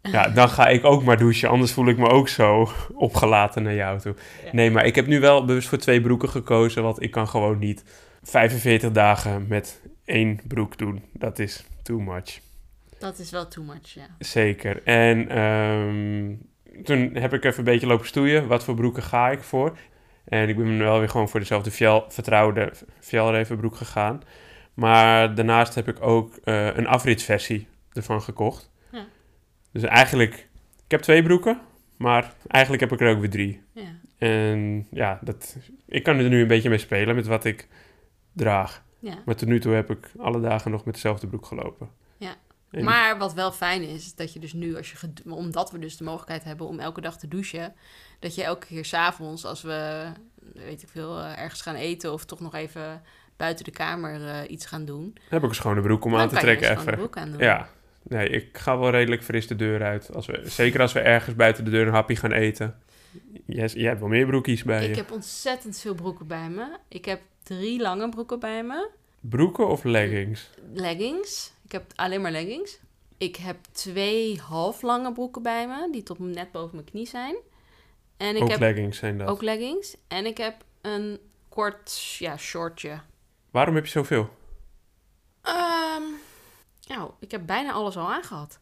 Ja, 0.03 0.29
dan 0.29 0.48
ga 0.48 0.68
ik 0.68 0.85
ook 0.85 1.03
maar 1.05 1.18
douchen, 1.18 1.48
anders 1.48 1.72
voel 1.72 1.88
ik 1.88 1.96
me 1.98 2.09
ook 2.09 2.29
zo 2.29 2.68
opgelaten 2.92 3.62
naar 3.62 3.74
jou 3.74 4.00
toe. 4.00 4.14
Ja. 4.44 4.48
Nee, 4.53 4.70
maar 4.70 4.87
ik 4.87 4.94
heb 4.94 5.07
nu 5.07 5.20
wel 5.20 5.44
bewust 5.44 5.68
voor 5.68 5.79
twee 5.79 6.00
broeken 6.00 6.29
gekozen, 6.29 6.83
want 6.83 7.03
ik 7.03 7.11
kan 7.11 7.29
gewoon 7.29 7.59
niet 7.59 7.85
45 8.22 8.90
dagen 8.92 9.46
met 9.48 9.81
één 10.05 10.40
broek 10.48 10.79
doen. 10.79 11.03
Dat 11.12 11.38
is 11.38 11.64
too 11.83 11.98
much. 11.98 12.38
Dat 13.01 13.19
is 13.19 13.31
wel 13.31 13.49
too 13.49 13.65
much, 13.65 13.89
ja. 13.89 14.07
Zeker. 14.19 14.83
En 14.85 15.39
um, 15.39 16.41
toen 16.85 17.15
heb 17.15 17.33
ik 17.33 17.45
even 17.45 17.59
een 17.59 17.65
beetje 17.65 17.87
lopen 17.87 18.07
stoeien. 18.07 18.47
Wat 18.47 18.65
voor 18.65 18.75
broeken 18.75 19.03
ga 19.03 19.31
ik 19.31 19.43
voor? 19.43 19.79
En 20.25 20.49
ik 20.49 20.57
ben 20.57 20.79
wel 20.79 20.99
weer 20.99 21.09
gewoon 21.09 21.29
voor 21.29 21.41
dezelfde 21.41 21.71
fjell, 21.71 22.05
vertrouwde 22.09 22.73
fjellrevenbroek 23.01 23.77
gegaan. 23.77 24.23
Maar 24.75 25.35
daarnaast 25.35 25.75
heb 25.75 25.89
ik 25.89 26.03
ook 26.03 26.39
uh, 26.45 26.77
een 26.77 26.87
afritsversie 26.87 27.67
ervan 27.93 28.23
gekocht. 28.23 28.71
Ja. 28.93 29.07
Dus 29.73 29.83
eigenlijk, 29.83 30.35
ik 30.85 30.91
heb 30.91 31.01
twee 31.01 31.23
broeken, 31.23 31.61
maar 31.97 32.35
eigenlijk 32.47 32.83
heb 32.83 32.93
ik 32.93 33.01
er 33.01 33.15
ook 33.15 33.21
weer 33.21 33.31
drie. 33.31 33.63
Ja. 33.73 33.99
En 34.19 34.87
ja, 34.91 35.19
dat, 35.23 35.57
ik 35.89 36.03
kan 36.03 36.19
er 36.19 36.29
nu 36.29 36.41
een 36.41 36.47
beetje 36.47 36.69
mee 36.69 36.79
spelen 36.79 37.15
met 37.15 37.27
wat 37.27 37.45
ik 37.45 37.69
draag. 38.33 38.85
ja. 38.99 39.15
Maar 39.25 39.37
tot 39.37 39.49
nu 39.49 39.61
toe 39.61 39.73
heb 39.75 39.91
ik 39.91 40.11
alle 40.19 40.41
dagen 40.41 40.71
nog 40.71 40.85
met 40.85 40.95
dezelfde 40.95 41.27
broek 41.27 41.47
gelopen. 41.47 41.89
En- 42.71 42.85
Maar 42.85 43.19
wat 43.19 43.35
wel 43.35 43.53
fijn 43.53 43.83
is, 43.83 44.05
is 44.05 44.15
dat 44.15 44.33
je 44.33 44.39
dus 44.39 44.53
nu, 44.53 44.77
als 44.77 44.91
je 44.91 44.97
omdat 45.29 45.71
we 45.71 45.79
dus 45.79 45.97
de 45.97 46.05
mogelijkheid 46.05 46.45
hebben 46.45 46.67
om 46.67 46.79
elke 46.81 47.01
dag 47.01 47.19
te 47.19 47.29
douchen, 47.29 47.75
dat 48.19 48.35
je 48.35 48.43
elke 48.45 48.67
keer 48.67 48.85
s'avonds, 48.85 49.45
als 49.45 49.63
we, 49.63 50.07
weet 50.55 50.83
ik 50.83 50.89
veel, 50.89 51.19
eh, 51.19 51.39
ergens 51.39 51.63
gaan 51.63 51.75
eten 51.75 52.13
of 52.13 52.25
toch 52.25 52.41
nog 52.41 52.55
even 52.55 53.03
buiten 53.37 53.65
de 53.65 53.71
kamer 53.71 54.27
eh, 54.29 54.51
iets 54.51 54.67
gaan 54.67 54.85
doen, 54.85 55.03
Dan 55.15 55.23
heb 55.29 55.43
ik 55.43 55.49
een 55.49 55.55
schone 55.55 55.81
broek 55.81 56.05
om 56.05 56.17
aan 56.17 56.29
te 56.29 56.37
trekken 56.37 56.71
even. 56.79 56.95
broek 56.95 57.17
aan 57.17 57.31
doen. 57.31 57.41
Ja, 57.41 57.69
nee, 58.03 58.29
ik 58.29 58.59
ga 58.59 58.79
wel 58.79 58.91
redelijk 58.91 59.23
fris 59.23 59.47
de 59.47 59.57
deur 59.57 59.83
uit. 59.83 60.15
Als 60.15 60.27
we, 60.27 60.41
zeker 60.45 60.81
als 60.81 60.93
we 60.93 61.01
ergens 61.01 61.37
buiten 61.37 61.65
de 61.65 61.71
deur 61.71 61.87
een 61.87 61.93
hapje 61.93 62.17
gaan 62.17 62.33
eten. 62.33 62.79
Jij, 63.47 63.67
jij 63.67 63.89
hebt 63.89 64.01
wel 64.01 64.09
meer 64.09 64.27
broekjes 64.27 64.63
bij 64.65 64.83
je. 64.83 64.89
Ik 64.89 64.97
heb 64.97 65.11
ontzettend 65.11 65.79
veel 65.81 65.95
broeken 65.95 66.27
bij 66.27 66.49
me. 66.49 66.77
Ik 66.89 67.05
heb 67.05 67.21
drie 67.43 67.81
lange 67.81 68.09
broeken 68.09 68.39
bij 68.41 68.63
me. 68.65 68.89
Broeken 69.21 69.69
of 69.69 69.85
leggings? 69.85 70.51
Leggings. 70.73 71.53
Ik 71.71 71.77
heb 71.77 71.93
alleen 71.95 72.21
maar 72.21 72.31
leggings. 72.31 72.79
Ik 73.19 73.37
heb 73.37 73.57
twee 73.73 74.41
halflange 74.41 75.13
broeken 75.13 75.43
bij 75.43 75.67
me, 75.67 75.89
die 75.91 76.03
tot 76.03 76.19
net 76.19 76.53
boven 76.53 76.75
mijn 76.75 76.91
knie 76.91 77.07
zijn. 77.07 77.37
En 78.17 78.37
ik 78.37 78.43
ook 78.43 78.49
heb 78.49 78.61
leggings 78.61 78.99
zijn 78.99 79.19
dat. 79.19 79.29
ook 79.29 79.43
leggings. 79.43 79.97
En 80.09 80.27
ik 80.27 80.37
heb 80.37 80.65
een 80.81 81.21
kort, 81.49 82.15
ja, 82.19 82.37
shortje. 82.37 83.01
Waarom 83.51 83.75
heb 83.75 83.85
je 83.85 83.91
zoveel? 83.91 84.29
Ehm, 85.43 86.03
nou, 86.87 87.11
ik 87.21 87.31
heb 87.31 87.47
bijna 87.47 87.73
alles 87.73 87.97
al 87.97 88.13
aangehad. 88.13 88.59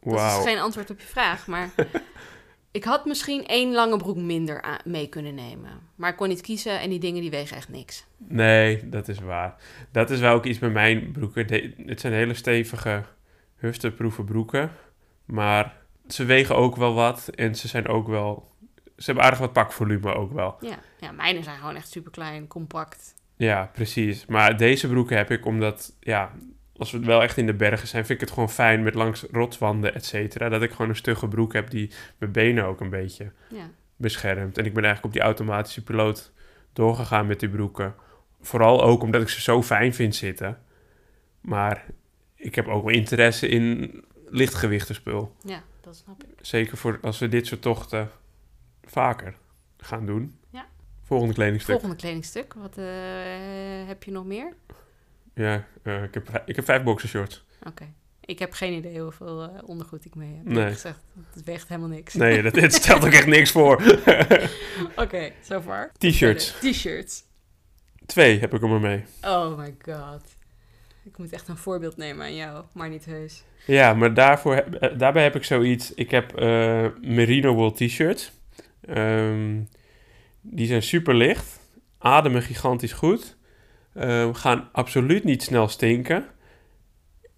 Dat 0.00 0.38
is 0.38 0.44
geen 0.44 0.58
antwoord 0.58 0.90
op 0.90 1.00
je 1.00 1.06
vraag, 1.06 1.46
maar 1.46 1.70
ik 2.78 2.84
had 2.84 3.04
misschien 3.04 3.46
één 3.46 3.72
lange 3.72 3.96
broek 3.96 4.16
minder 4.16 4.80
mee 4.84 5.08
kunnen 5.08 5.34
nemen. 5.34 5.70
Maar 5.94 6.10
ik 6.10 6.16
kon 6.16 6.28
niet 6.28 6.40
kiezen 6.40 6.80
en 6.80 6.90
die 6.90 6.98
dingen 6.98 7.20
die 7.20 7.30
wegen 7.30 7.56
echt 7.56 7.68
niks. 7.68 8.06
Nee, 8.16 8.88
dat 8.88 9.08
is 9.08 9.18
waar. 9.18 9.56
Dat 9.92 10.10
is 10.10 10.20
wel 10.20 10.34
ook 10.34 10.44
iets 10.44 10.58
met 10.58 10.72
mijn 10.72 11.12
broeken. 11.12 11.46
De- 11.46 11.74
het 11.86 12.00
zijn 12.00 12.12
hele 12.12 12.34
stevige 12.34 13.02
hufteproeven 13.56 14.24
broeken. 14.24 14.70
Maar 15.24 15.76
ze 16.08 16.24
wegen 16.24 16.56
ook 16.56 16.76
wel 16.76 16.94
wat 16.94 17.28
en 17.28 17.54
ze 17.54 17.68
zijn 17.68 17.88
ook 17.88 18.08
wel... 18.08 18.50
Ze 18.96 19.04
hebben 19.04 19.24
aardig 19.24 19.38
wat 19.38 19.52
pakvolume 19.52 20.14
ook 20.14 20.32
wel. 20.32 20.56
Ja, 20.60 20.78
ja 21.00 21.12
mijne 21.12 21.42
zijn 21.42 21.58
gewoon 21.58 21.76
echt 21.76 21.90
super 21.90 22.10
klein, 22.10 22.46
compact. 22.46 23.14
Ja, 23.36 23.70
precies. 23.72 24.26
Maar 24.26 24.56
deze 24.56 24.88
broeken 24.88 25.16
heb 25.16 25.30
ik 25.30 25.46
omdat, 25.46 25.96
ja, 26.00 26.32
als 26.78 26.90
we 26.90 26.98
wel 26.98 27.22
echt 27.22 27.36
in 27.36 27.46
de 27.46 27.54
bergen 27.54 27.88
zijn, 27.88 28.06
vind 28.06 28.20
ik 28.20 28.26
het 28.26 28.34
gewoon 28.34 28.50
fijn 28.50 28.82
met 28.82 28.94
langs 28.94 29.24
rotswanden, 29.30 29.94
et 29.94 30.04
cetera. 30.04 30.48
Dat 30.48 30.62
ik 30.62 30.70
gewoon 30.70 30.88
een 30.88 30.96
stugge 30.96 31.28
broek 31.28 31.52
heb 31.52 31.70
die 31.70 31.90
mijn 32.18 32.32
benen 32.32 32.64
ook 32.64 32.80
een 32.80 32.90
beetje 32.90 33.32
Ja, 33.48 33.70
beschermt. 33.96 34.58
En 34.58 34.64
ik 34.64 34.74
ben 34.74 34.84
eigenlijk 34.84 35.04
op 35.04 35.12
die 35.12 35.22
automatische 35.22 35.82
piloot 35.82 36.32
doorgegaan 36.72 37.26
met 37.26 37.40
die 37.40 37.48
broeken. 37.48 37.94
Vooral 38.40 38.82
ook 38.82 39.02
omdat 39.02 39.22
ik 39.22 39.28
ze 39.28 39.40
zo 39.40 39.62
fijn 39.62 39.94
vind 39.94 40.14
zitten. 40.14 40.58
Maar 41.40 41.84
ik 42.34 42.54
heb 42.54 42.66
ook 42.66 42.84
wel 42.84 42.94
interesse 42.94 43.48
in 43.48 43.94
lichtgewichtenspul. 44.28 45.34
ja, 45.44 45.62
dat 45.80 45.96
snap 45.96 46.22
ik. 46.22 46.28
Zeker 46.40 46.76
voor 46.76 46.98
als 47.02 47.18
we 47.18 47.28
dit 47.28 47.46
soort 47.46 47.62
tochten 47.62 48.10
vaker 48.84 49.34
gaan 49.78 50.06
doen. 50.06 50.38
Ja. 50.50 50.66
Volgende 51.02 51.34
kledingstuk. 51.34 51.70
Volgende 51.70 51.96
kledingstuk, 51.96 52.54
wat 52.54 52.78
eh, 52.78 52.84
heb 53.86 54.02
je 54.02 54.10
nog 54.10 54.24
meer? 54.24 54.54
Ja, 55.38 55.64
eh, 55.82 56.02
ik, 56.02 56.14
heb, 56.14 56.42
ik 56.46 56.56
heb 56.56 56.64
vijf 56.64 56.82
boxershorts. 56.82 57.44
Oké. 57.66 57.92
Ik 58.20 58.38
heb 58.38 58.52
geen 58.52 58.72
idee 58.72 59.00
hoeveel 59.00 59.42
eh, 59.42 59.68
ondergoed 59.68 60.04
ik 60.04 60.14
mee 60.14 60.34
heb. 60.34 60.44
Nee. 60.44 60.72
Gezegd, 60.72 61.00
het 61.34 61.44
weegt 61.44 61.68
helemaal 61.68 61.88
niks. 61.88 62.14
Nee, 62.14 62.42
dat, 62.42 62.54
dit 62.54 62.74
stelt 62.74 63.04
ook 63.04 63.12
echt 63.12 63.26
niks 63.26 63.50
voor. 63.50 63.74
Oké, 64.96 65.30
so 65.42 65.60
far. 65.60 65.92
T-shirts. 65.98 66.50
Verder. 66.50 66.72
T-shirts. 66.72 67.24
Twee 68.06 68.38
heb 68.38 68.54
ik 68.54 68.62
er 68.62 68.68
maar 68.68 68.80
mee. 68.80 69.04
Oh 69.22 69.58
my 69.58 69.76
god. 69.82 70.36
Ik 71.04 71.18
moet 71.18 71.32
echt 71.32 71.48
een 71.48 71.56
voorbeeld 71.56 71.96
nemen 71.96 72.26
aan 72.26 72.34
jou, 72.34 72.64
maar 72.72 72.88
niet 72.88 73.04
heus. 73.04 73.44
Ja, 73.66 73.94
maar 73.94 74.14
daarvoor, 74.14 74.54
eh, 74.54 74.98
daarbij 74.98 75.22
heb 75.22 75.36
ik 75.36 75.44
zoiets. 75.44 75.94
Ik 75.94 76.10
heb 76.10 76.40
merino 77.00 77.54
wool 77.54 77.72
t-shirts. 77.72 78.32
Ehm, 78.80 79.60
die 80.40 80.66
zijn 80.66 80.82
super 80.82 81.14
licht. 81.14 81.60
Ademen 81.98 82.42
gigantisch 82.42 82.92
goed. 82.92 83.37
Ehm, 83.98 84.32
gaan 84.32 84.68
absoluut 84.72 85.24
niet 85.24 85.42
snel 85.42 85.68
stinken. 85.68 86.26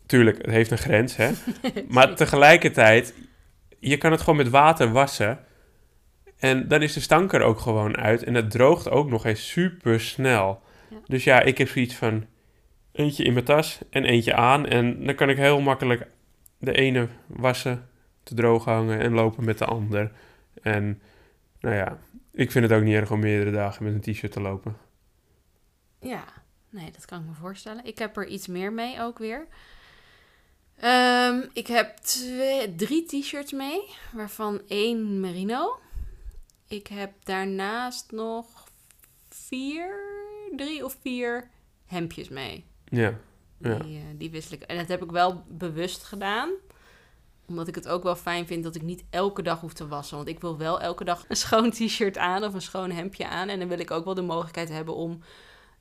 Tuurlijk, 0.06 0.36
het 0.36 0.50
heeft 0.50 0.70
een 0.70 0.78
grens, 0.78 1.16
hè. 1.16 1.30
Maar 1.88 2.14
tegelijkertijd, 2.14 3.14
je 3.78 3.96
kan 3.96 4.10
het 4.10 4.20
gewoon 4.20 4.36
met 4.36 4.48
water 4.48 4.92
wassen. 4.92 5.38
En 6.38 6.68
dan 6.68 6.82
is 6.82 6.92
de 6.92 7.00
stank 7.00 7.32
er 7.32 7.42
ook 7.42 7.60
gewoon 7.60 7.96
uit. 7.96 8.22
En 8.22 8.34
het 8.34 8.50
droogt 8.50 8.90
ook 8.90 9.10
nog 9.10 9.24
eens 9.24 9.50
super 9.50 10.00
snel. 10.00 10.62
Ja. 10.90 10.96
Dus 11.06 11.24
ja, 11.24 11.40
ik 11.40 11.58
heb 11.58 11.68
zoiets 11.68 11.94
van 11.94 12.26
eentje 12.92 13.24
in 13.24 13.32
mijn 13.32 13.44
tas 13.44 13.78
en 13.90 14.04
eentje 14.04 14.34
aan. 14.34 14.66
En 14.66 15.04
dan 15.04 15.14
kan 15.14 15.28
ik 15.28 15.36
heel 15.36 15.60
makkelijk 15.60 16.06
de 16.58 16.72
ene 16.72 17.08
wassen, 17.26 17.88
te 18.22 18.34
droog 18.34 18.64
hangen 18.64 19.00
en 19.00 19.12
lopen 19.12 19.44
met 19.44 19.58
de 19.58 19.64
ander. 19.64 20.12
En 20.62 21.02
nou 21.60 21.74
ja, 21.74 21.98
ik 22.32 22.50
vind 22.50 22.68
het 22.68 22.78
ook 22.78 22.84
niet 22.84 22.94
erg 22.94 23.10
om 23.10 23.20
meerdere 23.20 23.50
dagen 23.50 23.84
met 23.84 23.92
een 23.94 24.12
t-shirt 24.12 24.32
te 24.32 24.40
lopen. 24.40 24.76
Ja, 26.00 26.24
nee, 26.70 26.90
dat 26.90 27.04
kan 27.04 27.20
ik 27.20 27.26
me 27.26 27.34
voorstellen. 27.34 27.84
Ik 27.84 27.98
heb 27.98 28.16
er 28.16 28.26
iets 28.26 28.46
meer 28.46 28.72
mee 28.72 29.00
ook 29.00 29.18
weer. 29.18 29.46
Ehm, 30.76 31.40
ik 31.52 31.66
heb 31.66 31.96
twee, 31.96 32.74
drie 32.74 33.04
t-shirts 33.04 33.52
mee, 33.52 33.80
waarvan 34.12 34.60
één 34.68 35.20
merino. 35.20 35.80
Ik 36.68 36.86
heb 36.86 37.12
daarnaast 37.22 38.12
nog 38.12 38.68
vier, 39.28 39.94
drie 40.56 40.84
of 40.84 40.96
vier 41.00 41.48
hemdjes 41.86 42.28
mee. 42.28 42.64
Ja, 42.84 43.14
ja. 43.58 43.78
Die, 43.78 43.98
eh, 43.98 44.04
die 44.16 44.30
wissel 44.30 44.52
ik. 44.52 44.62
En 44.62 44.76
dat 44.76 44.88
heb 44.88 45.02
ik 45.02 45.10
wel 45.10 45.44
bewust 45.48 46.04
gedaan. 46.04 46.50
Omdat 47.46 47.68
ik 47.68 47.74
het 47.74 47.88
ook 47.88 48.02
wel 48.02 48.16
fijn 48.16 48.46
vind 48.46 48.64
dat 48.64 48.74
ik 48.74 48.82
niet 48.82 49.04
elke 49.10 49.42
dag 49.42 49.60
hoef 49.60 49.72
te 49.72 49.88
wassen. 49.88 50.16
Want 50.16 50.28
ik 50.28 50.40
wil 50.40 50.58
wel 50.58 50.80
elke 50.80 51.04
dag 51.04 51.24
een 51.28 51.36
schoon 51.36 51.70
t-shirt 51.70 52.18
aan 52.18 52.44
of 52.44 52.54
een 52.54 52.62
schoon 52.62 52.90
hemdje 52.90 53.28
aan. 53.28 53.48
En 53.48 53.58
dan 53.58 53.68
wil 53.68 53.78
ik 53.78 53.90
ook 53.90 54.04
wel 54.04 54.14
de 54.14 54.22
mogelijkheid 54.22 54.68
hebben 54.68 54.94
om 54.94 55.22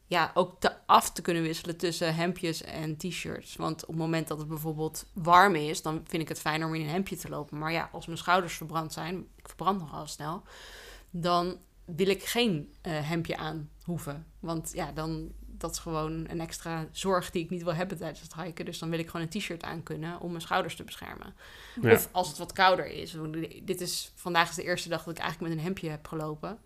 ja, 0.10 0.32
ook 0.34 0.60
te 0.60 0.72
af 0.86 1.12
te 1.12 1.22
kunnen 1.22 1.43
wisselen 1.43 1.78
tussen 1.78 2.15
hemdjes 2.15 2.62
en 2.62 2.98
t-shirts. 2.98 3.56
Want 3.56 3.82
op 3.82 3.88
het 3.88 3.98
moment 3.98 4.28
dat 4.28 4.38
het 4.38 4.48
bijvoorbeeld 4.48 5.06
warm 5.13 5.56
is, 5.56 5.82
dan 5.82 6.02
vind 6.08 6.22
ik 6.22 6.28
het 6.28 6.39
fijner 6.39 6.67
om 6.67 6.76
in 6.76 6.82
een 6.82 6.89
hemdje 6.89 7.15
te 7.15 7.30
lopen. 7.30 7.58
Maar 7.58 7.72
ja, 7.72 7.89
als 7.91 8.06
mijn 8.06 8.17
schouders 8.17 8.54
verbrand 8.54 8.93
zijn, 8.93 9.28
ik 9.36 9.48
verbrand 9.48 9.80
nogal 9.80 10.08
snel, 10.08 10.43
dan 11.10 11.58
wil 11.86 12.08
ik 12.08 12.24
geen 12.24 12.74
eh, 12.82 12.91
hemdje 13.10 13.38
aan 13.38 13.69
hoeven. 13.84 14.26
Want 14.39 14.72
ja, 14.74 14.91
dan 14.91 15.32
dat 15.45 15.72
is 15.72 15.80
gewoon 15.80 16.26
een 16.30 16.41
extra 16.41 16.88
zorg 16.91 17.32
die 17.32 17.43
ik 17.43 17.50
niet 17.50 17.63
wil 17.63 17.74
hebben 17.74 17.98
tijdens 17.98 18.22
het 18.22 18.36
hiken. 18.36 18.65
Dus 18.65 18.80
dan 18.80 18.89
wil 18.89 19.00
ik 19.00 19.10
gewoon 19.10 19.28
een 19.32 19.39
t-shirt 19.39 19.63
aan 19.63 19.84
kunnen 19.84 20.19
om 20.19 20.30
mijn 20.30 20.41
schouders 20.41 20.76
te 20.76 20.84
beschermen. 20.84 21.34
Ja. 21.82 21.93
Of 21.93 22.10
als 22.12 22.28
het 22.28 22.38
wat 22.38 22.54
kouder 22.54 22.86
is. 22.86 23.15
Dit 23.63 23.82
is, 23.82 24.12
vandaag 24.15 24.50
is 24.50 24.56
de 24.56 24.63
eerste 24.63 24.89
dag 24.89 25.04
dat 25.04 25.17
ik 25.17 25.22
eigenlijk 25.22 25.50
met 25.50 25.60
een 25.60 25.65
hemdje 25.65 25.89
heb 25.89 26.08
gelopen. 26.08 26.60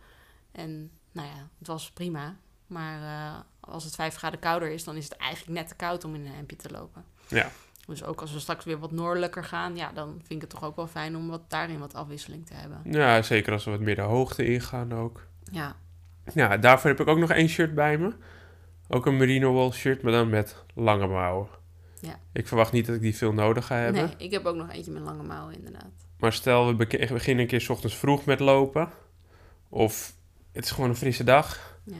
En 0.52 0.92
nou 1.12 1.28
ja, 1.28 1.50
het 1.58 1.68
was 1.68 1.92
prima. 1.92 2.38
Maar 2.68 3.02
eh, 3.02 3.40
als 3.60 3.84
het 3.84 3.96
5 3.96 4.16
graden 4.16 4.40
kouder 4.40 4.72
is, 4.72 4.84
dan 4.84 4.96
is 4.96 5.04
het 5.04 5.18
eigenlijk 5.18 5.60
net 5.60 5.68
te 5.68 5.76
koud 5.76 6.04
om 6.04 6.16
in 6.16 6.26
een 6.26 6.32
hemdje 6.32 6.56
te 6.56 6.72
lopen. 6.72 7.04
Ja. 7.28 7.50
Dus 7.88 8.04
ook 8.04 8.22
als 8.22 8.34
we 8.34 8.40
straks 8.40 8.66
weer 8.66 8.80
wat 8.80 8.92
noordelijker 8.92 9.44
gaan, 9.44 9.76
ja, 9.76 9.92
dan 9.92 10.10
vind 10.18 10.32
ik 10.32 10.42
het 10.42 10.50
toch 10.50 10.64
ook 10.64 10.76
wel 10.76 10.88
fijn 10.88 11.16
om 11.16 11.28
wat, 11.28 11.50
daarin 11.50 11.80
wat 11.80 11.94
afwisseling 11.94 12.46
te 12.46 12.54
hebben. 12.54 12.82
ja, 12.84 13.22
zeker 13.22 13.54
als 13.54 13.66
we 13.66 13.72
wat 13.72 13.80
meer 13.80 13.96
de 13.96 14.02
hoogte 14.02 14.46
ingaan 14.46 14.94
ook. 14.94 15.28
Ja, 15.52 15.76
Ja, 16.34 16.58
daarvoor 16.58 16.90
heb 16.90 17.00
ik 17.00 17.08
ook 17.08 17.18
nog 17.18 17.32
één 17.32 17.48
shirt 17.50 17.76
bij 17.76 17.98
me. 17.98 18.14
Ook 18.88 19.06
een 19.06 19.18
merino 19.18 19.52
wool 19.52 19.72
shirt, 19.72 20.02
maar 20.02 20.12
dan 20.12 20.30
met 20.30 20.56
lange 20.74 21.08
mouwen. 21.08 21.48
Ja. 22.00 22.20
Ik 22.34 22.48
verwacht 22.48 22.72
niet 22.72 22.86
dat 22.86 22.96
ik 22.96 23.02
die 23.02 23.16
veel 23.18 23.34
nodig 23.34 23.66
ga 23.66 23.76
hebben. 23.76 24.04
nee, 24.06 24.16
ik 24.18 24.32
heb 24.32 24.46
ook 24.46 24.56
nog 24.56 24.72
eentje 24.72 24.92
met 24.92 25.02
lange 25.02 25.24
mouwen 25.24 25.56
inderdaad. 25.56 25.92
Maar 26.20 26.34
stel, 26.34 26.68
we 26.68 26.76
beginnen 26.76 27.40
een 27.40 27.48
keer 27.48 27.62
's 27.62 27.70
ochtends 27.70 27.96
vroeg 27.96 28.26
met 28.26 28.40
lopen. 28.40 28.90
Of 29.70 30.16
het 30.52 30.64
is 30.64 30.72
gewoon 30.72 30.90
een 30.90 30.96
frisse 30.96 31.24
dag. 31.24 31.78
Ja. 31.84 31.96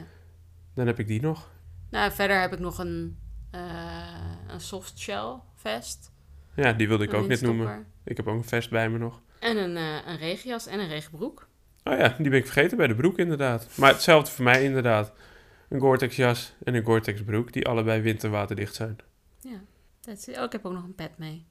Dan 0.74 0.88
heb 0.88 1.00
ik 1.00 1.08
die 1.08 1.22
nog. 1.22 1.52
Nou, 1.90 2.12
verder 2.12 2.42
heb 2.42 2.54
ik 2.54 2.60
nog 2.60 2.78
een, 2.78 3.18
eh 3.52 3.62
een 4.48 4.62
soft 4.62 5.00
shell 5.00 5.36
vest. 5.56 6.12
Ja, 6.56 6.74
die 6.74 6.88
wilde 6.88 7.04
ik 7.04 7.12
een 7.12 7.20
ook 7.20 7.28
net 7.28 7.42
noemen. 7.42 7.86
Ik 8.04 8.18
heb 8.18 8.28
ook 8.28 8.38
een 8.38 8.44
vest 8.44 8.70
bij 8.70 8.90
me 8.90 8.98
nog. 8.98 9.22
En 9.40 9.58
een, 9.58 9.78
eh, 9.78 10.08
een 10.08 10.18
regenjas 10.18 10.68
en 10.68 10.80
een 10.80 10.88
regenbroek. 10.88 11.48
Oh 11.84 11.98
ja, 11.98 12.16
die 12.18 12.30
ben 12.30 12.40
ik 12.40 12.46
vergeten 12.46 12.78
bij 12.78 12.88
de 12.88 12.96
broek 12.96 13.18
inderdaad. 13.18 13.68
Maar 13.78 13.92
hetzelfde 13.92 14.32
voor 14.32 14.44
mij 14.44 14.64
inderdaad. 14.64 15.14
Een 15.70 15.80
Gore-Tex 15.80 16.16
jas 16.16 16.54
en 16.64 16.76
een 16.76 16.84
Gore-Tex 16.84 17.24
broek, 17.24 17.54
die 17.54 17.68
allebei 17.68 18.02
winterwaterdicht 18.02 18.76
zijn. 18.76 18.98
Ja, 19.40 19.62
it. 20.12 20.38
Oh, 20.38 20.44
ik 20.44 20.52
heb 20.52 20.66
ook 20.66 20.74
nog 20.74 20.84
een 20.84 20.96
pet 20.96 21.18
mee. 21.18 21.46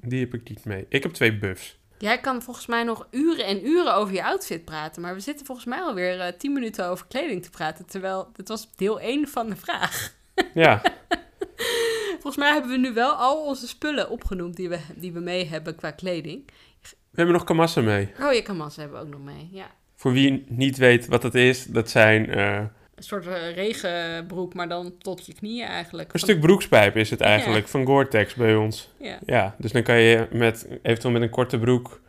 Die 0.00 0.20
heb 0.20 0.34
ik 0.34 0.48
niet 0.48 0.64
mee. 0.64 0.86
Ik 0.88 1.02
heb 1.02 1.12
twee 1.12 1.38
buffs. 1.38 1.78
Jij 1.98 2.18
kan 2.18 2.42
volgens 2.42 2.66
mij 2.66 2.82
nog 2.84 3.06
uren 3.10 3.44
en 3.44 3.66
uren 3.66 3.94
over 3.94 4.14
je 4.14 4.24
outfit 4.24 4.64
praten. 4.64 5.02
Maar 5.02 5.14
we 5.14 5.20
zitten 5.20 5.46
volgens 5.46 5.66
mij 5.66 5.80
alweer 5.80 6.20
eh 6.20 6.32
10 6.38 6.52
minuten 6.52 6.86
over 6.86 7.06
kleding 7.06 7.42
te 7.42 7.50
praten. 7.50 7.86
Terwijl 7.86 8.30
dit 8.32 8.48
was 8.48 8.76
deel 8.76 9.00
1 9.00 9.28
van 9.28 9.48
de 9.48 9.56
vraag. 9.56 10.16
Ja, 10.54 10.82
Volgens 12.20 12.36
mij 12.36 12.52
hebben 12.52 12.70
we 12.70 12.76
nu 12.76 12.92
wel 12.92 13.12
al 13.12 13.44
onze 13.44 13.68
spullen 13.68 14.10
opgenoemd 14.10 14.56
die 14.56 14.68
we, 14.68 14.78
die 14.96 15.12
we 15.12 15.20
mee 15.20 15.46
hebben 15.46 15.74
qua 15.76 15.90
kleding. 15.90 16.46
we 16.80 16.96
hebben 17.12 17.34
nog 17.34 17.44
kamassen 17.44 17.84
mee. 17.84 18.12
Oh, 18.20 18.32
je 18.32 18.42
kamassen 18.42 18.82
hebben 18.82 19.00
we 19.00 19.06
ook 19.06 19.12
nog 19.12 19.34
mee. 19.34 19.48
Ja. 19.52 19.66
Voor 19.94 20.12
wie 20.12 20.44
niet 20.48 20.76
weet 20.76 21.06
wat 21.06 21.22
dat 21.22 21.34
is, 21.34 21.64
dat 21.64 21.90
zijn 21.90 22.30
eh, 22.30 22.64
Een 22.98 23.04
soort 23.04 23.26
eh, 23.26 23.54
regenbroek, 23.54 24.54
maar 24.54 24.68
dan 24.68 24.94
tot 24.98 25.26
je 25.26 25.34
knieën 25.34 25.66
eigenlijk. 25.66 26.12
een 26.12 26.20
Van- 26.20 26.28
stuk 26.28 26.40
broekspijp 26.40 26.96
is 26.96 27.10
het 27.10 27.20
eigenlijk, 27.20 27.68
van 27.68 27.86
Gore-Tex 27.86 28.34
bij 28.34 28.56
ons. 28.56 28.90
Ja. 29.00 29.18
Ja, 29.26 29.54
dus 29.58 29.72
dan 29.72 29.82
kan 29.82 30.00
je 30.00 30.28
met, 30.32 30.68
eventueel 30.82 31.12
met 31.12 31.22
een 31.22 31.30
korte 31.30 31.58
broek 31.58 32.00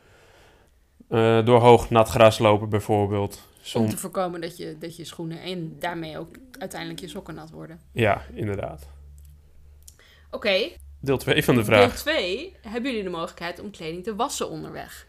eh, 1.09 1.45
door 1.45 1.59
hoog 1.59 1.89
nat 1.89 2.09
gras 2.09 2.39
lopen 2.39 2.69
bijvoorbeeld. 2.69 3.47
Om 3.73 3.89
te 3.89 3.97
voorkomen 3.97 4.41
dat 4.41 4.57
je, 4.57 4.75
dat 4.79 4.95
je 4.95 5.05
schoenen 5.05 5.41
en 5.41 5.75
daarmee 5.79 6.17
ook 6.17 6.35
uiteindelijk 6.59 6.99
je 6.99 7.07
sokken 7.07 7.35
nat 7.35 7.49
worden. 7.51 7.79
ja, 7.91 8.21
inderdaad. 8.33 8.87
Oké, 10.31 10.69
Deel 11.01 11.17
2 11.17 11.43
van 11.43 11.55
de 11.55 11.61
deel 11.63 11.69
vraag. 11.69 11.95
2. 11.95 12.55
Hebben 12.67 12.89
jullie 12.91 13.03
de 13.05 13.09
mogelijkheid 13.09 13.59
om 13.59 13.71
kleding 13.71 14.03
te 14.03 14.15
wassen 14.15 14.49
onderweg? 14.49 15.07